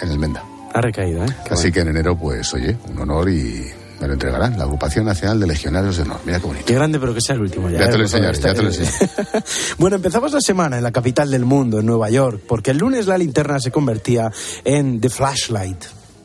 en 0.00 0.10
el 0.10 0.18
Menda. 0.18 0.42
Ha 0.74 0.80
recaído, 0.80 1.24
¿eh? 1.24 1.28
Qué 1.46 1.54
Así 1.54 1.70
bueno. 1.70 1.74
que 1.74 1.80
en 1.80 1.88
enero, 1.88 2.18
pues, 2.18 2.52
oye, 2.52 2.76
un 2.88 2.98
honor 2.98 3.30
y 3.30 3.64
me 4.04 4.08
lo 4.08 4.14
entregarán. 4.14 4.58
La 4.58 4.64
Agrupación 4.64 5.06
Nacional 5.06 5.40
de 5.40 5.46
Legionarios 5.46 5.96
de 5.96 6.02
Honor. 6.02 6.20
Mira 6.26 6.38
qué 6.38 6.46
bonito. 6.46 6.66
Qué 6.66 6.74
grande, 6.74 7.00
pero 7.00 7.14
que 7.14 7.22
sea 7.22 7.36
el 7.36 7.40
último 7.40 7.70
ya. 7.70 7.78
Ya 7.78 7.84
¿eh? 7.86 7.88
te 7.88 7.96
lo 7.96 8.04
enseñaré, 8.04 8.38
ya 8.38 8.54
te 8.54 8.62
lo 8.62 8.68
enseñaré. 8.68 9.10
bueno, 9.78 9.96
empezamos 9.96 10.32
la 10.32 10.42
semana 10.42 10.76
en 10.76 10.82
la 10.82 10.92
capital 10.92 11.30
del 11.30 11.46
mundo, 11.46 11.80
en 11.80 11.86
Nueva 11.86 12.10
York, 12.10 12.42
porque 12.46 12.72
el 12.72 12.76
lunes 12.76 13.06
la 13.06 13.16
linterna 13.16 13.58
se 13.60 13.70
convertía 13.70 14.30
en 14.62 15.00
The 15.00 15.08
Flashlight. 15.08 15.84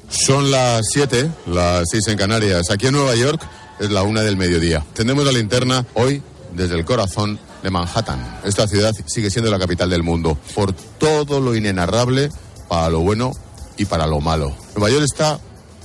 Son 0.09 0.51
las 0.51 0.87
7, 0.91 1.29
las 1.47 1.85
6 1.89 2.07
en 2.09 2.17
Canarias. 2.17 2.69
Aquí 2.69 2.87
en 2.87 2.93
Nueva 2.95 3.15
York 3.15 3.41
es 3.79 3.89
la 3.91 4.03
una 4.03 4.23
del 4.23 4.35
mediodía. 4.35 4.85
Tenemos 4.93 5.23
la 5.23 5.31
linterna 5.31 5.85
hoy 5.93 6.21
desde 6.53 6.75
el 6.75 6.83
corazón 6.83 7.39
de 7.63 7.69
Manhattan. 7.69 8.41
Esta 8.43 8.67
ciudad 8.67 8.93
sigue 9.05 9.29
siendo 9.29 9.49
la 9.49 9.59
capital 9.59 9.89
del 9.89 10.03
mundo 10.03 10.37
por 10.53 10.73
todo 10.73 11.39
lo 11.39 11.55
inenarrable 11.55 12.29
para 12.67 12.89
lo 12.89 12.99
bueno 12.99 13.31
y 13.77 13.85
para 13.85 14.05
lo 14.05 14.19
malo. 14.19 14.53
Nueva 14.75 14.89
York 14.89 15.05
está, 15.09 15.39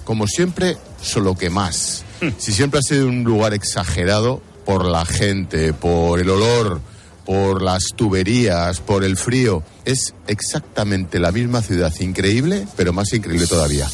como 0.04 0.26
siempre, 0.26 0.76
solo 1.04 1.36
que 1.36 1.50
más. 1.50 2.04
si 2.38 2.52
siempre 2.52 2.80
ha 2.80 2.82
sido 2.82 3.06
un 3.06 3.24
lugar 3.24 3.54
exagerado 3.54 4.42
por 4.64 4.84
la 4.84 5.04
gente, 5.04 5.72
por 5.72 6.20
el 6.20 6.30
olor, 6.30 6.80
por 7.24 7.62
las 7.62 7.84
tuberías, 7.96 8.80
por 8.80 9.04
el 9.04 9.16
frío, 9.16 9.62
es 9.84 10.14
exactamente 10.26 11.18
la 11.18 11.32
misma 11.32 11.62
ciudad 11.62 11.92
increíble, 12.00 12.66
pero 12.76 12.92
más 12.92 13.12
increíble 13.12 13.46
todavía. 13.46 13.88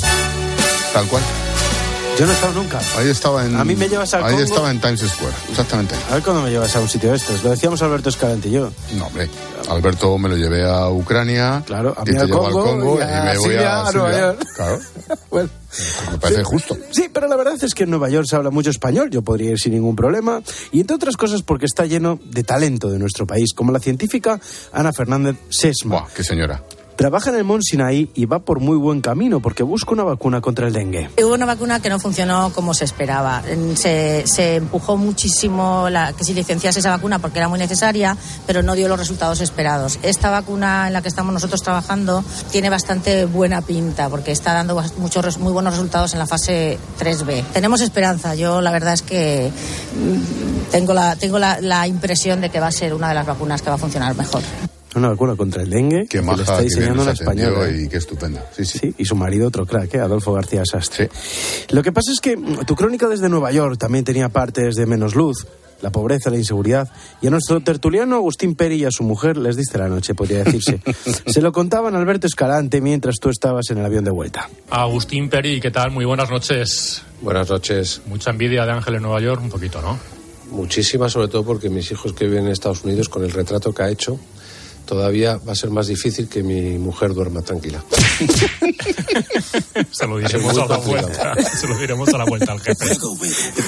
Tal 0.92 1.06
cual. 1.06 1.22
Yo 2.18 2.26
no 2.26 2.32
he 2.32 2.34
estado 2.34 2.52
nunca. 2.52 2.80
Ahí 2.98 3.08
estaba 3.08 3.46
en. 3.46 3.56
A 3.56 3.64
mí 3.64 3.74
me 3.74 3.88
llevas 3.88 4.12
al 4.12 4.24
Ahí 4.24 4.32
Congo. 4.32 4.44
estaba 4.44 4.70
en 4.70 4.78
Times 4.80 5.00
Square, 5.00 5.34
exactamente. 5.48 5.94
A 6.10 6.14
ver 6.14 6.22
cuándo 6.22 6.42
me 6.42 6.50
llevas 6.50 6.76
a 6.76 6.80
un 6.80 6.88
sitio 6.88 7.10
de 7.10 7.16
estos. 7.16 7.42
Lo 7.42 7.50
decíamos 7.50 7.80
Alberto 7.80 8.10
Escalante 8.10 8.48
y 8.48 8.52
yo. 8.52 8.70
No, 8.96 9.06
hombre. 9.06 9.30
Alberto 9.70 10.18
me 10.18 10.28
lo 10.28 10.36
llevé 10.36 10.68
a 10.68 10.90
Ucrania. 10.90 11.62
Claro, 11.66 11.94
a 11.96 12.02
y 12.02 12.10
mí 12.10 12.12
te 12.16 12.20
al 12.20 12.26
llevo 12.26 12.46
al 12.46 12.52
Congo 12.52 12.66
Congo 12.66 12.96
y 12.96 13.00
y, 13.00 13.02
a 13.02 13.22
me 13.24 13.38
voy 13.38 13.44
Siria, 13.44 13.72
a, 13.80 13.88
a 13.88 13.92
Nueva. 13.92 14.18
York. 14.18 14.46
Claro. 14.54 14.78
Bueno. 15.30 15.48
Me 16.10 16.18
parece 16.18 16.42
justo. 16.44 16.76
Sí, 16.90 17.08
pero 17.12 17.26
la 17.28 17.36
verdad 17.36 17.54
es 17.62 17.74
que 17.74 17.84
en 17.84 17.90
Nueva 17.90 18.10
York 18.10 18.26
se 18.28 18.34
habla 18.36 18.50
mucho 18.50 18.70
español, 18.70 19.08
yo 19.10 19.22
podría 19.22 19.52
ir 19.52 19.58
sin 19.60 19.72
ningún 19.72 19.94
problema, 19.94 20.42
y 20.72 20.80
entre 20.80 20.96
otras 20.96 21.16
cosas 21.16 21.42
porque 21.42 21.66
está 21.66 21.86
lleno 21.86 22.18
de 22.24 22.42
talento 22.42 22.90
de 22.90 22.98
nuestro 22.98 23.26
país, 23.26 23.54
como 23.54 23.70
la 23.72 23.78
científica 23.78 24.40
Ana 24.72 24.92
Fernández 24.92 25.36
Sesma. 25.48 26.06
qué 26.14 26.24
señora. 26.24 26.62
Trabaja 27.00 27.30
en 27.30 27.36
el 27.36 27.44
Mont 27.44 27.62
Sinaí 27.62 28.10
y 28.14 28.26
va 28.26 28.40
por 28.40 28.60
muy 28.60 28.76
buen 28.76 29.00
camino 29.00 29.40
porque 29.40 29.62
busca 29.62 29.92
una 29.92 30.04
vacuna 30.04 30.42
contra 30.42 30.66
el 30.66 30.74
dengue. 30.74 31.08
Hubo 31.16 31.32
una 31.32 31.46
vacuna 31.46 31.80
que 31.80 31.88
no 31.88 31.98
funcionó 31.98 32.52
como 32.54 32.74
se 32.74 32.84
esperaba. 32.84 33.42
Se, 33.76 34.26
se 34.26 34.56
empujó 34.56 34.98
muchísimo 34.98 35.88
la, 35.88 36.12
que 36.12 36.24
se 36.24 36.34
licenciase 36.34 36.80
esa 36.80 36.90
vacuna 36.90 37.18
porque 37.18 37.38
era 37.38 37.48
muy 37.48 37.58
necesaria, 37.58 38.18
pero 38.46 38.62
no 38.62 38.74
dio 38.74 38.86
los 38.86 38.98
resultados 38.98 39.40
esperados. 39.40 39.98
Esta 40.02 40.28
vacuna 40.28 40.88
en 40.88 40.92
la 40.92 41.00
que 41.00 41.08
estamos 41.08 41.32
nosotros 41.32 41.62
trabajando 41.62 42.22
tiene 42.50 42.68
bastante 42.68 43.24
buena 43.24 43.62
pinta 43.62 44.10
porque 44.10 44.32
está 44.32 44.52
dando 44.52 44.84
muchos, 44.98 45.38
muy 45.38 45.54
buenos 45.54 45.72
resultados 45.72 46.12
en 46.12 46.18
la 46.18 46.26
fase 46.26 46.78
3B. 46.98 47.44
Tenemos 47.54 47.80
esperanza. 47.80 48.34
Yo 48.34 48.60
la 48.60 48.72
verdad 48.72 48.92
es 48.92 49.00
que 49.00 49.50
mm, 49.50 50.70
tengo, 50.70 50.92
la, 50.92 51.16
tengo 51.16 51.38
la, 51.38 51.62
la 51.62 51.86
impresión 51.86 52.42
de 52.42 52.50
que 52.50 52.60
va 52.60 52.66
a 52.66 52.72
ser 52.72 52.92
una 52.92 53.08
de 53.08 53.14
las 53.14 53.24
vacunas 53.24 53.62
que 53.62 53.70
va 53.70 53.76
a 53.76 53.78
funcionar 53.78 54.14
mejor. 54.14 54.42
Una 54.94 55.09
vacuna 55.11 55.37
contra 55.37 55.62
el 55.62 55.70
dengue 55.70 56.07
Qué 56.09 56.18
que 56.18 56.22
maja, 56.22 56.37
lo 56.37 56.42
está 56.42 56.61
diseñando 56.61 57.03
una 57.03 57.12
española. 57.12 57.68
¿eh? 57.68 57.83
Y 57.85 57.88
qué 57.88 57.96
estupenda. 57.96 58.44
Sí, 58.57 58.64
sí. 58.64 58.79
Sí, 58.79 58.94
y 58.98 59.05
su 59.05 59.14
marido 59.14 59.46
otro 59.46 59.64
crack, 59.64 59.94
¿eh? 59.94 60.00
Adolfo 60.00 60.33
García 60.33 60.62
Sastre. 60.64 61.11
Lo 61.70 61.83
que 61.83 61.92
pasa 61.92 62.11
es 62.11 62.20
que 62.20 62.37
mm, 62.37 62.64
tu 62.66 62.74
crónica 62.74 63.09
desde 63.09 63.29
Nueva 63.29 63.53
York 63.53 63.79
también 63.79 64.05
tenía 64.05 64.29
partes 64.31 64.74
de 64.74 64.87
menos 64.87 65.14
luz, 65.14 65.46
la 65.81 65.90
pobreza, 65.90 66.31
la 66.31 66.38
inseguridad, 66.38 66.88
y 67.22 67.29
a 67.29 67.31
nuestro 67.31 67.61
tertuliano 67.61 68.16
Agustín 68.16 68.57
Peri 68.57 68.76
y 68.76 68.85
a 68.85 68.90
su 68.90 69.05
mujer 69.05 69.37
les 69.37 69.57
diste 69.57 69.79
la 69.79 69.88
noche, 69.88 70.14
podría 70.14 70.44
decirse. 70.44 70.81
Se 71.26 71.40
lo 71.40 71.53
contaban 71.53 71.94
Alberto 71.94 72.26
Escalante 72.26 72.81
mientras 72.81 73.16
tú 73.20 73.29
estabas 73.29 73.70
en 73.70 73.79
el 73.79 73.85
avión 73.85 74.05
de 74.05 74.11
vuelta. 74.11 74.48
Agustín 74.70 75.29
Peri, 75.29 75.61
¿qué 75.61 75.70
tal? 75.70 75.92
Muy 75.92 76.05
buenas 76.05 76.31
noches. 76.31 77.03
Buenas 77.20 77.48
noches. 77.48 78.03
Mucha 78.07 78.31
envidia 78.31 78.64
de 78.64 78.72
Ángel 78.72 78.96
en 78.96 79.03
Nueva 79.03 79.20
York, 79.20 79.40
un 79.42 79.50
poquito, 79.50 79.81
¿no? 79.81 79.98
Muchísima, 80.50 81.09
sobre 81.09 81.29
todo 81.29 81.44
porque 81.44 81.70
mis 81.70 81.92
hijos 81.92 82.12
que 82.12 82.24
viven 82.24 82.46
en 82.46 82.50
Estados 82.50 82.83
Unidos, 82.83 83.09
con 83.09 83.22
el 83.22 83.31
retrato 83.31 83.72
que 83.72 83.83
ha 83.85 83.88
hecho, 83.88 84.18
todavía 84.90 85.37
va 85.37 85.53
a 85.53 85.55
ser 85.55 85.70
más 85.70 85.87
difícil 85.87 86.29
que 86.29 86.42
mi 86.42 86.76
mujer 86.76 87.14
duerma 87.14 87.42
tranquila. 87.42 87.81
Se 89.92 90.05
lo 90.05 90.18
diremos 90.18 90.59
a 90.59 90.66
la 90.66 90.79
vuelta. 90.79 91.35
Se 91.57 91.68
lo 91.68 91.79
diremos 91.79 92.09
a 92.12 92.18
la 92.18 92.24
vuelta 92.24 92.50
al 92.50 92.61
jefe. 92.61 92.96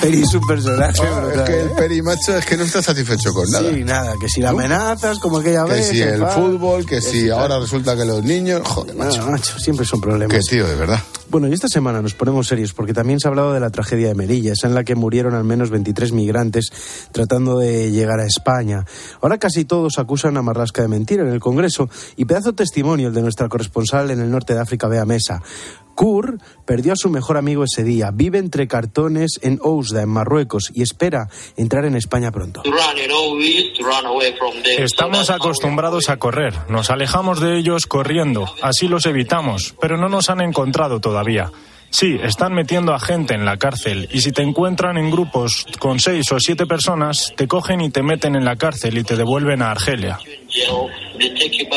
Peri 0.00 0.22
es 0.22 0.34
un 0.34 0.44
personaje 0.44 1.00
Ah, 1.00 1.28
es 1.32 1.40
que 1.42 1.60
el 1.60 1.66
¿eh? 1.68 1.72
Peri, 1.76 2.02
macho, 2.02 2.36
es 2.36 2.44
que 2.44 2.56
no 2.56 2.64
está 2.64 2.82
satisfecho 2.82 3.32
con 3.32 3.48
nada. 3.52 3.70
Sí, 3.70 3.84
nada, 3.84 4.14
que 4.20 4.28
si 4.28 4.40
la 4.40 4.50
amenazas, 4.50 5.20
como 5.20 5.38
aquella 5.38 5.64
Que 5.64 5.74
vez... 5.74 5.88
si 5.88 5.98
se 5.98 6.08
el 6.08 6.26
fútbol, 6.26 6.84
que 6.84 6.96
que 6.96 7.02
si 7.02 7.20
si 7.22 7.30
ahora 7.30 7.60
resulta 7.60 7.96
que 7.96 8.04
los 8.04 8.24
niños. 8.24 8.62
Joder, 8.64 8.96
macho. 8.96 9.24
Macho, 9.24 9.60
siempre 9.60 9.86
son 9.86 10.00
problemas. 10.00 10.36
Qué 10.36 10.40
tío, 10.40 10.66
de 10.66 10.74
verdad. 10.74 10.98
Bueno, 11.32 11.48
y 11.48 11.54
esta 11.54 11.68
semana 11.68 12.02
nos 12.02 12.12
ponemos 12.12 12.46
serios 12.46 12.74
porque 12.74 12.92
también 12.92 13.18
se 13.18 13.26
ha 13.26 13.30
hablado 13.30 13.54
de 13.54 13.60
la 13.60 13.70
tragedia 13.70 14.08
de 14.08 14.14
Melilla, 14.14 14.52
esa 14.52 14.66
en 14.66 14.74
la 14.74 14.84
que 14.84 14.94
murieron 14.94 15.32
al 15.32 15.44
menos 15.44 15.70
23 15.70 16.12
migrantes 16.12 16.70
tratando 17.10 17.58
de 17.58 17.90
llegar 17.90 18.20
a 18.20 18.26
España. 18.26 18.84
Ahora 19.22 19.38
casi 19.38 19.64
todos 19.64 19.98
acusan 19.98 20.36
a 20.36 20.42
Marlasca 20.42 20.82
de 20.82 20.88
mentir 20.88 21.20
en 21.20 21.28
el 21.28 21.40
Congreso 21.40 21.88
y 22.16 22.26
pedazo 22.26 22.52
testimonio 22.52 23.08
el 23.08 23.14
de 23.14 23.22
nuestra 23.22 23.48
corresponsal 23.48 24.10
en 24.10 24.20
el 24.20 24.30
norte 24.30 24.52
de 24.52 24.60
África, 24.60 24.88
Bea 24.88 25.06
Mesa. 25.06 25.40
Kur 26.02 26.38
perdió 26.66 26.94
a 26.94 26.96
su 26.96 27.10
mejor 27.10 27.36
amigo 27.36 27.62
ese 27.62 27.84
día, 27.84 28.10
vive 28.12 28.38
entre 28.38 28.66
cartones 28.66 29.38
en 29.40 29.60
Ousda, 29.62 30.02
en 30.02 30.08
Marruecos, 30.08 30.72
y 30.74 30.82
espera 30.82 31.28
entrar 31.56 31.84
en 31.84 31.94
España 31.94 32.32
pronto. 32.32 32.60
Estamos 34.78 35.30
acostumbrados 35.30 36.08
a 36.08 36.16
correr. 36.16 36.54
Nos 36.68 36.90
alejamos 36.90 37.38
de 37.38 37.56
ellos 37.56 37.86
corriendo. 37.86 38.52
Así 38.62 38.88
los 38.88 39.06
evitamos. 39.06 39.76
Pero 39.80 39.96
no 39.96 40.08
nos 40.08 40.28
han 40.28 40.40
encontrado 40.40 40.98
todavía. 40.98 41.52
Sí, 41.92 42.16
están 42.22 42.54
metiendo 42.54 42.94
a 42.94 42.98
gente 42.98 43.34
en 43.34 43.44
la 43.44 43.58
cárcel 43.58 44.08
y 44.10 44.22
si 44.22 44.32
te 44.32 44.40
encuentran 44.40 44.96
en 44.96 45.10
grupos 45.10 45.66
con 45.78 46.00
seis 46.00 46.32
o 46.32 46.40
siete 46.40 46.64
personas, 46.64 47.34
te 47.36 47.46
cogen 47.46 47.82
y 47.82 47.90
te 47.90 48.02
meten 48.02 48.34
en 48.34 48.46
la 48.46 48.56
cárcel 48.56 48.96
y 48.96 49.04
te 49.04 49.14
devuelven 49.14 49.60
a 49.60 49.72
Argelia. 49.72 50.18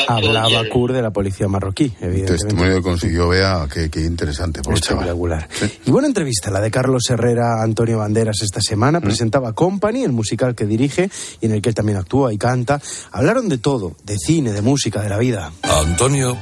Hablaba 0.08 0.64
Kur 0.72 0.94
de 0.94 1.02
la 1.02 1.12
policía 1.12 1.50
marroquí, 1.50 1.92
evidentemente. 2.00 2.32
Testimonio 2.32 2.76
que 2.76 2.82
consiguió 2.82 3.28
Bea, 3.28 3.68
qué, 3.72 3.90
qué 3.90 4.02
interesante. 4.02 4.62
Por 4.62 4.76
Espectacular. 4.76 5.50
Y 5.86 5.92
buena 5.92 6.08
entrevista 6.08 6.50
la 6.50 6.62
de 6.62 6.72
Carlos 6.72 7.10
Herrera 7.10 7.62
Antonio 7.62 7.98
Banderas 7.98 8.42
esta 8.42 8.62
semana. 8.62 9.02
Presentaba 9.02 9.52
Company, 9.52 10.04
el 10.04 10.14
musical 10.14 10.56
que 10.56 10.66
dirige 10.66 11.10
y 11.42 11.48
en 11.48 11.52
el 11.52 11.62
que 11.62 11.70
él 11.70 11.76
también 11.76 11.98
actúa 11.98 12.34
y 12.34 12.38
canta. 12.38 12.82
Hablaron 13.12 13.50
de 13.50 13.58
todo, 13.58 13.98
de 14.06 14.18
cine, 14.18 14.54
de 14.54 14.62
música, 14.62 15.02
de 15.02 15.10
la 15.10 15.18
vida. 15.18 15.52
A 15.62 15.80
Antonio, 15.80 16.38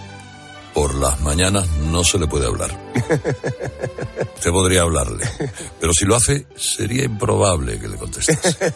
por 0.76 0.94
las 0.94 1.20
mañanas 1.22 1.68
no 1.92 2.04
se 2.04 2.20
le 2.20 2.28
puede 2.28 2.46
hablar. 2.46 2.83
Usted 4.36 4.52
podría 4.52 4.82
hablarle, 4.82 5.26
pero 5.80 5.94
si 5.94 6.06
lo 6.06 6.16
hace, 6.16 6.46
sería 6.56 7.04
improbable 7.06 7.80
que 7.80 7.88
le 7.88 7.98
contestase. 7.98 8.74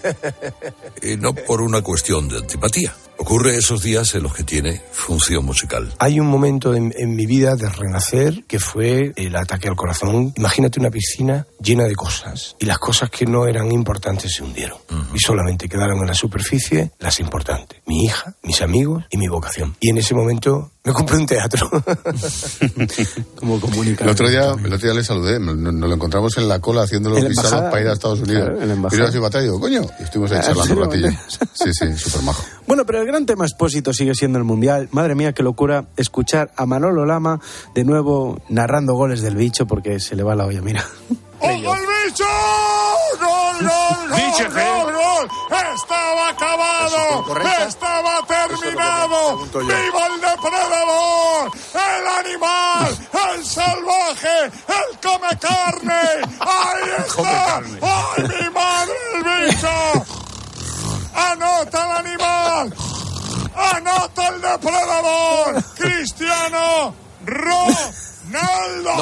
Y 1.02 1.18
no 1.18 1.34
por 1.34 1.62
una 1.62 1.82
cuestión 1.82 2.28
de 2.28 2.38
antipatía. 2.38 2.94
Ocurre 3.20 3.58
esos 3.58 3.82
días 3.82 4.14
en 4.14 4.24
los 4.24 4.34
que 4.34 4.44
tiene 4.44 4.82
función 4.92 5.44
musical. 5.44 5.92
Hay 5.98 6.20
un 6.20 6.28
momento 6.28 6.76
en, 6.76 6.94
en 6.96 7.16
mi 7.16 7.26
vida 7.26 7.56
de 7.56 7.68
renacer 7.68 8.44
que 8.48 8.60
fue 8.60 9.12
el 9.16 9.36
ataque 9.36 9.68
al 9.68 9.76
corazón. 9.76 10.34
Imagínate 10.38 10.80
una 10.80 10.92
piscina 10.92 11.48
llena 11.60 11.86
de 11.86 11.96
cosas 11.96 12.56
y 12.60 12.66
las 12.66 12.78
cosas 12.78 13.10
que 13.10 13.26
no 13.26 13.48
eran 13.48 13.72
importantes 13.72 14.36
se 14.36 14.44
hundieron 14.44 14.78
y 15.14 15.20
solamente 15.20 15.68
quedaron 15.68 16.00
en 16.00 16.08
la 16.08 16.14
superficie 16.14 16.92
las 17.00 17.20
importantes. 17.20 17.82
Mi 17.88 18.06
hija, 18.06 18.36
mis 18.44 18.62
amigos 18.62 19.06
y 19.10 19.18
mi 19.18 19.28
vocación. 19.28 19.76
Y 19.80 19.90
en 19.90 19.98
ese 19.98 20.14
momento 20.14 20.72
me 20.84 20.94
compré 20.94 21.18
un 21.18 21.26
teatro. 21.26 21.70
Como 23.36 23.60
comunica. 23.60 24.06
El 24.08 24.12
otro 24.14 24.30
día, 24.30 24.52
el 24.64 24.74
otro 24.74 24.88
día 24.88 24.94
le 24.94 25.04
saludé, 25.04 25.38
nos, 25.38 25.58
nos 25.58 25.74
lo 25.90 25.94
encontramos 25.94 26.38
en 26.38 26.48
la 26.48 26.60
cola 26.62 26.84
haciendo 26.84 27.10
los 27.10 27.28
visados 27.28 27.70
para 27.70 27.82
ir 27.82 27.88
a 27.90 27.92
Estados 27.92 28.22
Unidos. 28.22 28.46
Claro, 28.46 28.62
en 28.62 28.82
la 28.82 28.88
y 28.90 28.98
yo 28.98 29.06
así 29.06 29.20
batalla, 29.20 29.44
digo, 29.44 29.60
coño, 29.60 29.82
y 30.00 30.04
estuvimos 30.04 30.32
ahí 30.32 30.38
Ah, 30.38 30.44
charlando 30.46 30.74
un 30.76 30.84
ratillo. 30.84 31.10
Sí, 31.54 31.74
sí, 31.74 31.98
súper 31.98 32.22
majo. 32.22 32.42
Bueno, 32.68 32.86
pero 32.86 33.02
el 33.02 33.08
gran 33.08 33.26
tema 33.26 33.44
expósito 33.44 33.92
sigue 33.92 34.16
siendo 34.16 34.38
el 34.38 34.46
Mundial. 34.46 34.88
Madre 34.92 35.14
mía, 35.16 35.34
qué 35.34 35.44
locura 35.44 35.88
escuchar 35.98 36.52
a 36.56 36.66
Manolo 36.66 37.06
Lama 37.06 37.42
de 37.76 37.84
nuevo 37.84 38.40
narrando 38.48 38.94
goles 38.94 39.22
del 39.22 39.36
bicho 39.36 39.66
porque 39.68 40.00
se 40.00 40.16
le 40.16 40.24
va 40.24 40.36
la 40.36 40.46
olla, 40.46 40.62
mira. 40.62 40.86
¡Ojo 41.40 41.52
el 41.52 41.82
bicho! 42.06 42.24
¡Gol, 43.20 43.68
gol, 43.68 43.68
gol, 44.10 44.54
gol, 44.54 44.94
gol! 44.94 45.28
¡Estaba 45.76 46.30
acabado! 46.30 47.36
¡Estaba 47.68 48.26
terminado! 48.26 49.38
¡Viva 49.46 50.08
el 50.08 50.22
depredador! 50.22 51.07
¡El 52.28 52.34
animal! 52.34 52.98
¡El 53.36 53.46
salvaje! 53.46 54.52
¡El 54.68 55.00
come 55.02 55.30
carne! 55.40 56.04
¡Ahí 56.40 56.90
está! 57.00 57.58
¡Ay, 57.58 58.24
mi 58.24 58.50
madre, 58.50 58.94
el 59.14 59.22
bicho! 59.24 59.76
¡Anota 61.16 61.86
el 61.86 61.92
animal! 62.06 62.76
¡Anota 63.56 64.28
el 64.28 64.42
depredador! 64.42 65.64
¡Cristiano 65.76 66.94
Ronaldo! 67.26 68.98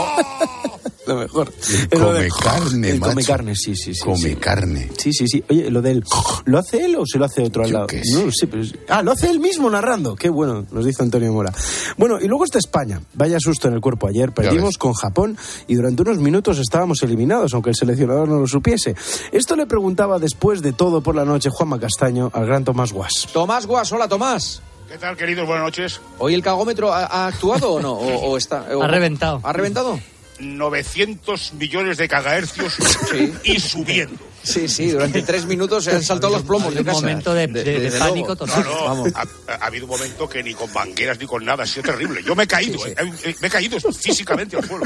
Lo 1.08 1.15
mejor. 1.18 1.54
El 1.91 2.00
Lo 2.00 2.13
de- 2.13 2.28
come 2.30 2.44
carne, 2.44 2.89
el 2.89 3.00
come 3.00 3.24
carne, 3.24 3.56
sí, 3.56 3.76
sí, 3.76 3.94
sí. 3.94 4.00
Come 4.02 4.18
sí. 4.18 4.36
carne. 4.36 4.89
Sí, 4.98 5.13
sí, 5.13 5.28
sí. 5.28 5.44
Oye, 5.50 5.70
lo 5.70 5.82
del... 5.82 6.04
¿Lo 6.46 6.58
hace 6.58 6.84
él 6.86 6.96
o 6.96 7.06
se 7.06 7.20
lo 7.20 7.26
hace 7.26 7.44
otro 7.44 7.63
al 7.63 7.70
Yo 7.70 7.74
lado? 7.76 7.88
qué 7.88 8.02
No 8.12 8.30
pero... 8.50 8.63
Ah, 8.89 9.02
lo 9.04 9.12
hace 9.12 9.30
él 9.30 9.39
mismo 9.39 9.70
narrando. 9.70 10.15
Qué 10.15 10.30
bueno, 10.30 10.65
nos 10.72 10.86
dice 10.86 11.04
Antonio 11.04 11.32
Mora. 11.32 11.54
Bueno, 11.98 12.18
y 12.22 12.28
luego 12.28 12.46
está 12.46 12.58
España. 12.58 13.02
Vaya 13.13 13.38
susto 13.39 13.68
en 13.68 13.76
el 13.76 13.82
cuerpo 13.82 14.08
ayer. 14.08 14.32
Perdimos 14.32 14.78
con 14.78 14.94
Japón 14.94 15.38
y 15.68 15.76
durante 15.76 16.02
unos 16.02 16.18
minutos 16.18 16.58
estábamos 16.60 17.02
eliminados, 17.04 17.54
aunque 17.54 17.70
el 17.70 17.76
seleccionador 17.76 18.28
no 18.28 18.39
lo 18.39 18.48
supiese. 18.48 18.96
Esto 19.32 19.56
le 19.56 19.65
preguntaba 19.68 20.18
después 20.20 20.62
de 20.62 20.74
todo 20.74 21.02
por 21.02 21.15
la 21.15 21.26
noche 21.26 21.50
Juanma 21.52 21.80
Castaño 21.80 22.32
al 22.34 22.46
gran 22.46 22.63
Tomás 22.63 22.91
Guas. 22.91 23.28
Tomás 23.32 23.65
Guas, 23.68 23.91
hola 23.91 24.08
Tomás. 24.08 24.62
¿Qué 24.88 24.98
tal, 25.00 25.18
queridos? 25.18 25.46
Buenas 25.48 25.65
noches. 25.65 26.00
¿Hoy 26.20 26.36
el 26.36 26.44
cagómetro 26.44 26.94
ha, 26.94 27.06
ha 27.06 27.28
actuado 27.28 27.74
o 27.74 27.82
no? 27.82 27.94
¿O, 27.94 28.32
o 28.32 28.38
está, 28.38 28.65
o- 28.76 28.84
Ha 28.84 28.88
reventado. 28.88 29.39
¿Ha 29.44 29.52
reventado? 29.52 30.00
900 30.39 31.54
millones 31.54 31.98
de 31.98 32.08
cagahercios 32.08 32.78
y 33.43 33.60
subiendo. 33.60 34.35
Sí, 34.45 34.67
sí, 34.69 34.91
durante 34.91 35.21
tres 35.23 35.45
minutos 35.45 35.84
se 35.84 35.91
han 35.91 36.03
saltado 36.03 36.34
los 36.34 36.43
plomos 36.43 36.73
de 36.73 36.84
casa. 36.84 36.97
Un 36.99 37.03
momento 37.03 37.34
de, 37.34 37.47
de- 37.47 37.53
de- 37.53 37.63
de- 37.63 37.79
de 37.79 37.89
de 37.91 37.99
pánico 37.99 38.36
total. 38.36 38.63
No, 38.63 38.71
no, 38.75 38.84
Vamos. 38.86 39.10
ha, 39.15 39.53
ha 39.53 39.65
habido 39.65 39.86
un 39.86 39.91
momento 39.91 40.29
que 40.29 40.41
ni 40.43 40.53
con 40.53 40.71
mangueras 40.71 41.19
ni 41.19 41.25
con 41.25 41.43
nada, 41.43 41.63
ha 41.63 41.67
sido 41.67 41.84
terrible. 41.84 42.21
Yo 42.23 42.36
me 42.36 42.43
he 42.43 42.47
caído, 42.47 42.86
eh, 42.86 42.95
eh, 43.23 43.36
me 43.41 43.47
he 43.47 43.51
caído 43.51 43.77
físicamente 43.91 44.55
al 44.58 44.65
suelo. 44.67 44.86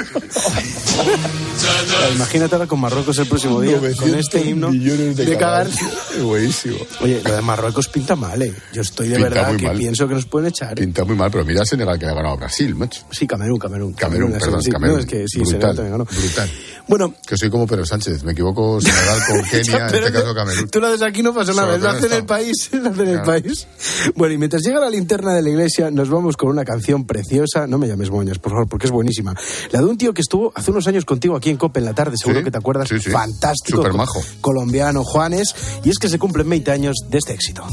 Imagínate 2.15 2.55
ahora 2.55 2.67
con 2.67 2.79
Marruecos 2.79 3.17
el 3.19 3.27
próximo 3.27 3.61
día, 3.61 3.77
con 3.97 4.15
este 4.15 4.41
himno 4.41 4.71
de 4.71 5.37
cagarse. 5.37 5.77
cagarse. 5.79 6.21
Buenísimo. 6.21 6.77
Oye, 7.01 7.21
lo 7.23 7.35
de 7.35 7.41
Marruecos 7.41 7.87
pinta 7.87 8.15
mal, 8.15 8.41
¿eh? 8.41 8.53
Yo 8.73 8.81
estoy 8.81 9.07
de 9.09 9.15
Pinta 9.15 9.29
verdad 9.29 9.55
que 9.57 9.65
mal. 9.67 9.77
pienso 9.77 10.07
que 10.07 10.13
nos 10.15 10.25
pueden 10.25 10.49
echar. 10.49 10.71
¿eh? 10.73 10.81
Pinta 10.81 11.03
muy 11.03 11.15
mal, 11.15 11.29
pero 11.31 11.45
mira 11.45 11.65
Senegal 11.65 11.99
que 11.99 12.05
le 12.05 12.11
ha 12.11 12.15
ganado 12.15 12.33
a 12.35 12.37
Brasil, 12.37 12.75
macho. 12.75 13.01
Sí, 13.11 13.27
Camerún, 13.27 13.59
Camerún. 13.59 13.93
Camerún, 13.93 14.31
la 14.31 14.39
perdón, 14.39 14.61
Camerún. 14.71 14.95
No, 14.97 15.01
es 15.01 15.05
que 15.05 15.25
sí, 15.27 15.39
brutal, 15.39 15.51
Senegal 15.51 15.75
también 15.75 15.91
ganó. 15.91 16.05
brutal. 16.05 16.49
Bueno, 16.87 17.13
Que 17.25 17.37
soy 17.37 17.49
como 17.49 17.67
Pedro 17.67 17.85
Sánchez, 17.85 18.23
me 18.23 18.31
equivoco 18.31 18.81
Senegal 18.81 19.19
con 19.27 19.45
Kenia, 19.65 19.85
en 19.85 19.91
Pero 19.91 20.07
este 20.07 20.19
caso 20.19 20.33
Camerún. 20.35 20.69
Tú 20.69 20.79
lo 20.79 20.87
haces 20.87 21.01
aquí 21.01 21.23
no 21.23 21.33
pasa 21.33 21.53
nada, 21.53 21.67
lo 21.67 21.73
que 21.77 21.83
no 21.83 21.89
hace 21.89 22.05
en 22.07 22.13
el 22.13 22.25
país, 22.25 22.69
lo 22.73 22.89
hace 22.89 23.01
en 23.03 23.09
el 23.09 23.21
país. 23.21 23.67
Bueno, 24.15 24.33
y 24.33 24.37
mientras 24.37 24.63
llega 24.63 24.79
la 24.79 24.89
linterna 24.89 25.33
de 25.33 25.41
la 25.41 25.49
iglesia, 25.49 25.91
nos 25.91 26.09
vamos 26.09 26.37
con 26.37 26.49
una 26.49 26.65
canción 26.65 27.05
preciosa, 27.05 27.67
no 27.67 27.77
me 27.77 27.87
llames 27.87 28.09
moñas, 28.11 28.39
por 28.39 28.51
favor, 28.51 28.67
porque 28.67 28.85
es 28.87 28.91
buenísima. 28.91 29.35
La 29.71 29.79
de 29.79 29.85
un 29.85 29.97
tío 29.97 30.13
que 30.13 30.21
estuvo 30.21 30.51
hace 30.55 30.71
unos 30.71 30.87
años 30.87 31.05
contigo 31.05 31.35
aquí 31.35 31.49
en 31.49 31.57
Cope 31.57 31.79
en 31.79 31.85
la 31.85 31.93
tarde, 31.93 32.17
seguro 32.17 32.39
Sí, 32.39 32.45
que 32.45 32.51
te 32.51 32.57
acuerdas, 32.57 32.87
sí, 32.89 32.99
sí. 32.99 33.09
fantástico. 33.09 33.77
Supermajo. 33.77 34.19
co- 34.19 34.25
Colombiano, 34.41 35.03
Juanes, 35.03 35.53
y 35.83 35.89
es 35.89 35.97
que 35.99 36.09
se 36.09 36.19
cumplen 36.19 36.49
20 36.49 36.71
años 36.71 36.95
de 37.09 37.17
este 37.17 37.33
éxito. 37.33 37.63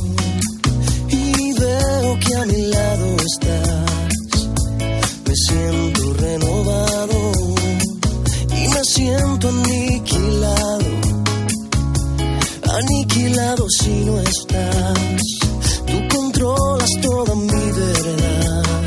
y 1.08 1.52
veo 1.58 2.18
que 2.20 2.34
a 2.34 2.44
mi 2.46 2.66
lado 2.66 3.16
estás. 3.16 3.86
Me 5.26 5.34
siento 5.34 6.12
renovado 6.14 7.32
y 8.50 8.68
me 8.68 8.84
siento 8.84 9.48
aniquilado. 9.48 9.75
Aniquilado 12.76 13.66
si 13.70 13.88
no 14.04 14.20
estás. 14.20 15.22
Tú 15.86 16.08
controlas 16.14 16.90
toda 17.00 17.34
mi 17.34 17.70
verdad 17.72 18.84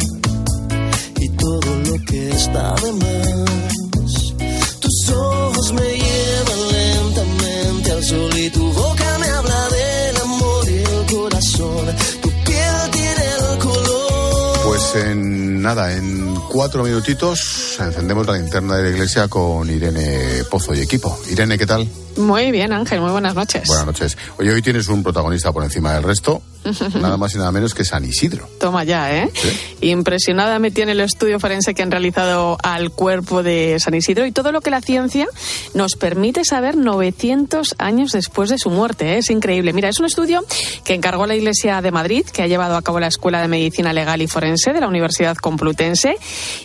y 1.18 1.30
todo 1.30 1.76
lo 1.88 2.06
que 2.06 2.30
está 2.30 2.76
de 2.84 2.92
más. 2.92 4.34
Tus 4.80 5.10
ojos 5.10 5.74
me 5.74 5.90
llevan 6.04 6.62
lentamente 6.72 7.92
al 7.92 8.04
sol 8.04 8.32
y 8.38 8.50
tu 8.52 8.72
boca 8.74 9.18
me 9.22 9.28
habla 9.28 9.70
del 9.70 10.18
amor 10.18 10.70
y 10.70 10.78
el 10.78 11.06
corazón. 11.16 11.86
Tu 12.22 12.30
piel 12.46 12.92
tiene 12.92 13.26
el 13.40 13.58
color. 13.58 14.60
Pues 14.66 14.96
en 15.04 15.62
nada, 15.64 15.92
en 15.94 16.29
cuatro 16.48 16.84
minutitos 16.84 17.78
encendemos 17.80 18.28
la 18.28 18.38
linterna 18.38 18.76
de 18.78 18.84
la 18.84 18.90
iglesia 18.90 19.28
con 19.28 19.70
Irene 19.70 20.44
Pozo 20.50 20.74
y 20.74 20.82
equipo. 20.82 21.18
Irene, 21.30 21.58
¿qué 21.58 21.66
tal? 21.66 21.88
Muy 22.18 22.52
bien, 22.52 22.74
Ángel, 22.74 23.00
muy 23.00 23.12
buenas 23.12 23.34
noches. 23.34 23.66
Buenas 23.68 23.86
noches. 23.86 24.18
Oye, 24.38 24.52
hoy 24.52 24.62
tienes 24.62 24.88
un 24.90 25.04
protagonista 25.04 25.54
por 25.54 25.64
encima 25.64 25.94
del 25.94 26.04
resto, 26.04 26.42
nada 27.00 27.16
más 27.16 27.34
y 27.34 27.38
nada 27.38 27.52
menos 27.52 27.74
que 27.74 27.86
San 27.86 28.04
Isidro. 28.04 28.50
Toma 28.60 28.84
ya, 28.84 29.16
¿eh? 29.16 29.32
Impresionada 29.80 30.60
me 30.60 30.72
tiene 30.72 30.92
el 30.92 31.00
estudio 31.00 31.40
forense 31.40 31.74
que 31.74 31.82
han 31.82 31.92
realizado 31.92 32.58
al 32.62 32.92
cuerpo 32.92 33.42
de 33.42 33.78
San 33.80 33.94
Isidro 33.94 34.26
y 34.26 34.34
todo 34.34 34.52
lo 34.52 34.60
que 34.60 34.70
la 34.70 34.82
ciencia 34.82 35.28
nos 35.74 35.96
permite 35.96 36.44
saber 36.44 36.76
900 36.76 37.76
años 37.78 38.12
después 38.12 38.50
de 38.50 38.58
su 38.58 38.70
muerte. 38.70 39.14
¿eh? 39.14 39.18
Es 39.20 39.30
increíble. 39.30 39.72
Mira, 39.72 39.88
es 39.88 40.00
un 40.00 40.06
estudio 40.06 40.44
que 40.84 40.96
encargó 40.96 41.26
la 41.26 41.36
Iglesia 41.36 41.82
de 41.82 41.92
Madrid, 41.92 42.26
que 42.26 42.44
ha 42.44 42.48
llevado 42.48 42.76
a 42.76 42.82
cabo 42.82 43.00
la 43.00 43.08
Escuela 43.08 43.42
de 43.42 43.48
Medicina 43.48 43.94
Legal 43.94 44.22
y 44.22 44.28
Forense 44.28 44.74
de 44.74 44.82
la 44.82 44.88
Universidad 44.88 45.38
Complutense 45.38 46.18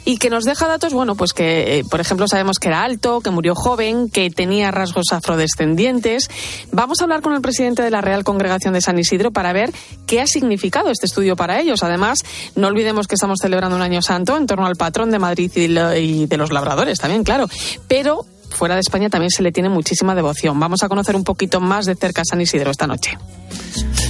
y 0.04 0.18
que 0.18 0.30
nos 0.30 0.44
deja 0.44 0.66
datos, 0.68 0.92
bueno, 0.92 1.14
pues 1.14 1.32
que, 1.32 1.78
eh, 1.78 1.84
por 1.88 2.00
ejemplo, 2.00 2.26
sabemos 2.28 2.58
que 2.58 2.68
era 2.68 2.82
alto, 2.82 3.20
que 3.20 3.30
murió 3.30 3.54
joven, 3.54 4.08
que 4.10 4.30
tenía 4.30 4.70
rasgos 4.70 5.06
afrodescendientes. 5.12 6.28
Vamos 6.72 7.00
a 7.00 7.04
hablar 7.04 7.20
con 7.22 7.34
el 7.34 7.40
presidente 7.40 7.82
de 7.82 7.90
la 7.90 8.00
Real 8.00 8.24
Congregación 8.24 8.74
de 8.74 8.80
San 8.80 8.98
Isidro 8.98 9.30
para 9.30 9.52
ver 9.52 9.72
qué 10.06 10.20
ha 10.20 10.26
significado 10.26 10.90
este 10.90 11.06
estudio 11.06 11.36
para 11.36 11.60
ellos. 11.60 11.82
Además, 11.82 12.18
no 12.56 12.68
olvidemos 12.68 13.06
que 13.06 13.14
estamos 13.14 13.38
celebrando 13.40 13.76
un 13.76 13.82
año 13.82 14.02
santo 14.02 14.36
en 14.36 14.46
torno 14.46 14.66
al 14.66 14.76
patrón 14.76 15.10
de 15.10 15.18
Madrid 15.18 15.50
y, 15.54 15.68
lo- 15.68 15.94
y 15.96 16.26
de 16.26 16.36
los 16.36 16.52
labradores 16.52 16.98
también, 16.98 17.24
claro. 17.24 17.48
Pero 17.88 18.24
fuera 18.50 18.74
de 18.74 18.80
España 18.82 19.10
también 19.10 19.30
se 19.30 19.42
le 19.42 19.50
tiene 19.52 19.68
muchísima 19.68 20.14
devoción. 20.14 20.58
Vamos 20.60 20.82
a 20.82 20.88
conocer 20.88 21.16
un 21.16 21.24
poquito 21.24 21.60
más 21.60 21.86
de 21.86 21.96
cerca 21.96 22.22
a 22.22 22.24
San 22.24 22.40
Isidro 22.40 22.70
esta 22.70 22.86
noche. 22.86 23.18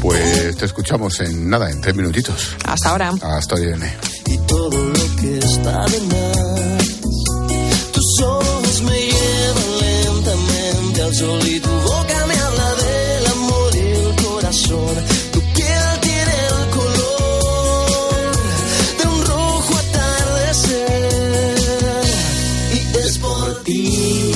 Pues 0.03 0.57
te 0.59 0.67
escuchamos 0.67 1.19
en 1.21 1.49
nada, 1.49 1.71
en 1.71 1.81
tres 1.81 1.95
minutitos. 1.95 2.51
Hasta 2.67 2.91
ahora. 2.91 3.13
Hasta 3.23 3.59
Irene. 3.59 3.95
Y 4.27 4.37
todo 4.39 4.79
lo 4.85 5.17
que 5.21 5.39
está 5.39 5.85
de 5.87 6.01
más. 6.01 6.89
Tus 7.93 8.21
ojos 8.23 8.83
me 8.83 8.99
llevan 8.99 9.79
lentamente 9.81 11.03
al 11.03 11.15
sol 11.15 11.41
y 11.47 11.61
tu 11.61 11.71
boca 11.71 12.27
me 12.27 12.35
habla 12.35 12.75
del 12.75 13.27
amor 13.27 13.75
y 13.75 13.79
el 13.79 14.17
corazón. 14.25 14.95
Tu 15.33 15.41
piel 15.41 16.01
tiene 16.01 16.35
el 16.49 16.71
color 16.71 18.33
de 18.99 19.05
un 19.09 19.27
rojo 19.27 19.75
atardecer 19.79 21.11
y 22.73 22.97
es 22.99 23.19
por 23.19 23.63
ti. 23.65 24.33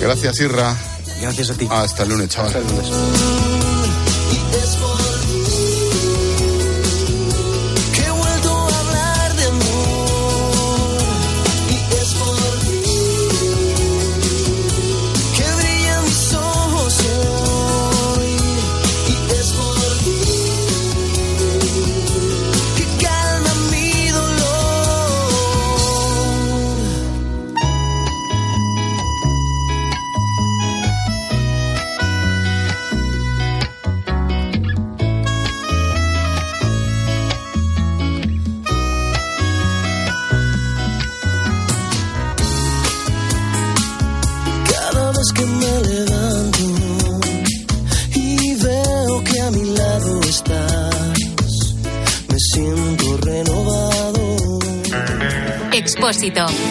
Gracias, 0.00 0.40
Irra. 0.40 0.76
Gracias 1.20 1.50
a 1.50 1.54
ti. 1.54 1.66
Hasta 1.70 2.02
el 2.02 2.10
lunes, 2.10 2.28
chaval. 2.28 2.52
Es 2.52 3.63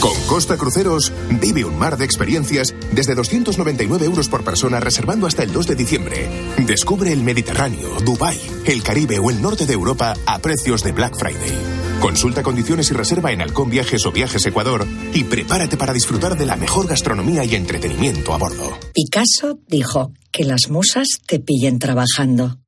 Con 0.00 0.14
Costa 0.26 0.56
Cruceros, 0.56 1.12
vive 1.40 1.64
un 1.64 1.78
mar 1.78 1.96
de 1.96 2.04
experiencias 2.04 2.74
desde 2.92 3.14
299 3.14 4.04
euros 4.04 4.28
por 4.28 4.44
persona 4.44 4.78
reservando 4.78 5.26
hasta 5.26 5.42
el 5.42 5.52
2 5.52 5.66
de 5.66 5.74
diciembre. 5.74 6.28
Descubre 6.66 7.12
el 7.12 7.22
Mediterráneo, 7.22 7.96
Dubái, 8.04 8.38
el 8.66 8.82
Caribe 8.82 9.18
o 9.18 9.30
el 9.30 9.40
norte 9.40 9.64
de 9.64 9.72
Europa 9.72 10.14
a 10.26 10.38
precios 10.38 10.82
de 10.82 10.92
Black 10.92 11.16
Friday. 11.18 11.86
Consulta 12.00 12.42
condiciones 12.42 12.90
y 12.90 12.94
reserva 12.94 13.32
en 13.32 13.40
Halcón 13.40 13.70
Viajes 13.70 14.04
o 14.04 14.12
Viajes 14.12 14.44
Ecuador 14.44 14.86
y 15.14 15.24
prepárate 15.24 15.78
para 15.78 15.94
disfrutar 15.94 16.36
de 16.36 16.44
la 16.44 16.56
mejor 16.56 16.86
gastronomía 16.86 17.44
y 17.44 17.54
entretenimiento 17.54 18.34
a 18.34 18.38
bordo. 18.38 18.78
Picasso 18.92 19.58
dijo 19.66 20.12
que 20.30 20.44
las 20.44 20.68
musas 20.68 21.08
te 21.26 21.40
pillen 21.40 21.78
trabajando. 21.78 22.58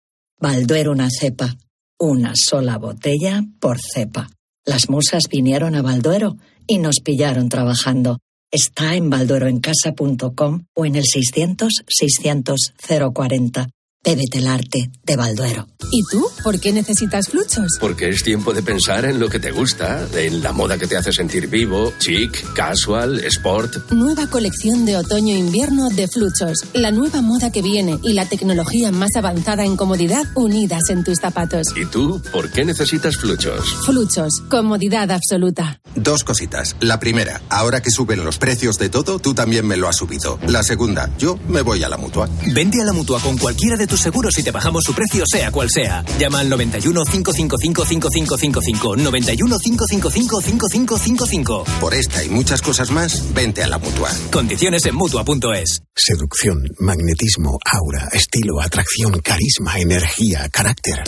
Balduero 0.41 0.93
una 0.93 1.09
cepa, 1.11 1.57
una 1.99 2.33
sola 2.35 2.79
botella 2.79 3.45
por 3.61 3.79
cepa. 3.81 4.31
Las 4.64 4.88
musas 4.88 5.25
vinieron 5.31 5.75
a 5.75 5.83
Balduero 5.83 6.37
y 6.69 6.79
nos 6.79 7.01
pillaron 7.03 7.49
trabajando. 7.49 8.21
Está 8.53 8.95
en 8.95 9.11
baldueroencasa.com 9.11 10.67
o 10.75 10.87
en 10.87 10.95
el 10.95 11.05
600 11.05 11.73
600 11.89 12.75
040. 13.13 13.69
Bébete 14.05 14.39
el 14.39 14.47
arte 14.47 14.91
de 15.03 15.17
Balduero. 15.17 15.67
¿Y 15.91 16.03
tú? 16.05 16.25
¿Por 16.45 16.61
qué 16.61 16.73
necesitas 16.73 17.29
fluchos? 17.29 17.79
Porque 17.81 18.09
es 18.09 18.23
tiempo 18.23 18.55
de 18.55 18.63
pensar 18.63 19.05
en 19.05 19.19
lo 19.19 19.29
que 19.29 19.41
te 19.41 19.51
gusta, 19.51 20.07
en 20.15 20.41
la 20.43 20.53
moda 20.53 20.79
que 20.79 20.87
te 20.87 20.97
hace 20.97 21.13
sentir 21.13 21.49
vivo, 21.49 21.93
chic, 21.99 22.53
casual, 22.55 23.19
sport. 23.25 23.91
Nueva 23.91 24.29
colección 24.29 24.87
de 24.87 24.97
otoño-invierno 24.97 25.89
de 25.91 26.07
fluchos. 26.07 26.65
La 26.75 26.93
nueva 26.93 27.23
moda 27.23 27.51
que 27.51 27.61
viene 27.61 27.99
y 28.03 28.13
la 28.13 28.27
tecnología 28.27 28.93
más 28.93 29.17
avanzada 29.17 29.65
en 29.65 29.77
comodidad 29.77 30.25
unidas 30.37 30.91
en 30.91 31.03
tus 31.03 31.19
zapatos. 31.19 31.67
¿Y 31.77 31.85
tú? 31.87 32.23
¿Por 32.31 32.51
qué 32.53 32.65
necesitas 32.65 33.17
fluchos? 33.17 33.75
Fluchos. 33.85 34.43
Comodidad 34.49 35.11
absoluta. 35.11 35.81
Dos 35.97 36.23
cositas. 36.23 36.77
La 36.81 37.01
primera, 37.01 37.43
ahora 37.49 37.83
que 37.83 37.91
suben 37.91 38.25
los 38.25 38.39
precios 38.39 38.79
de 38.79 38.91
todo, 38.91 39.19
tú 39.19 39.35
también 39.35 39.67
me 39.67 39.77
lo 39.77 39.89
has 39.89 39.97
subido. 39.97 40.39
La 40.47 40.63
segunda, 40.63 41.11
yo 41.19 41.37
me 41.49 41.63
voy 41.63 41.83
a 41.83 41.89
la 41.89 41.97
mutua. 41.97 42.29
Vente 42.55 42.81
a 42.81 42.85
la 42.85 42.93
mutua 42.93 43.21
con 43.21 43.37
cualquiera 43.37 43.77
de 43.77 43.88
tus 43.88 44.01
seguros 44.01 44.38
y 44.38 44.42
te 44.42 44.53
bajamos 44.53 44.85
su 44.85 44.94
precio, 44.94 45.24
sea 45.27 45.51
cual 45.51 45.68
sea. 45.70 46.05
Llama 46.18 46.40
al 46.40 46.48
91 46.48 47.03
555 47.05 47.85
5555. 47.85 48.96
91 48.96 49.59
555 49.59 50.40
5555. 50.40 51.64
Por 51.81 51.94
esta 51.94 52.22
y 52.22 52.29
muchas 52.29 52.62
cosas 52.62 52.90
más, 52.90 53.35
vente 53.35 53.62
a 53.64 53.68
la 53.68 53.79
mutua. 53.79 54.11
Condiciones 54.31 54.85
en 54.87 54.94
mutua.es. 54.94 55.83
Seducción, 55.94 56.62
magnetismo, 56.79 57.59
aura, 57.64 58.09
estilo, 58.12 58.61
atracción, 58.61 59.20
carisma, 59.20 59.79
energía, 59.79 60.48
carácter. 60.51 61.03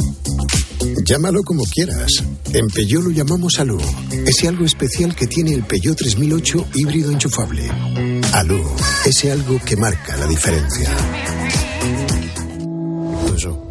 Llámalo 1.05 1.43
como 1.43 1.65
quieras. 1.65 2.25
En 2.53 2.69
Peugeot 2.69 3.05
lo 3.05 3.11
llamamos 3.11 3.59
Alú. 3.59 3.79
Ese 4.27 4.49
algo 4.49 4.65
especial 4.65 5.15
que 5.15 5.27
tiene 5.27 5.53
el 5.53 5.65
Peugeot 5.65 5.97
3008 5.97 6.69
híbrido 6.75 7.13
enchufable. 7.13 7.71
Alú, 8.33 8.63
ese 9.05 9.31
algo 9.31 9.61
que 9.65 9.77
marca 9.77 10.17
la 10.17 10.27
diferencia. 10.27 10.91
Peugeot. 13.41 13.70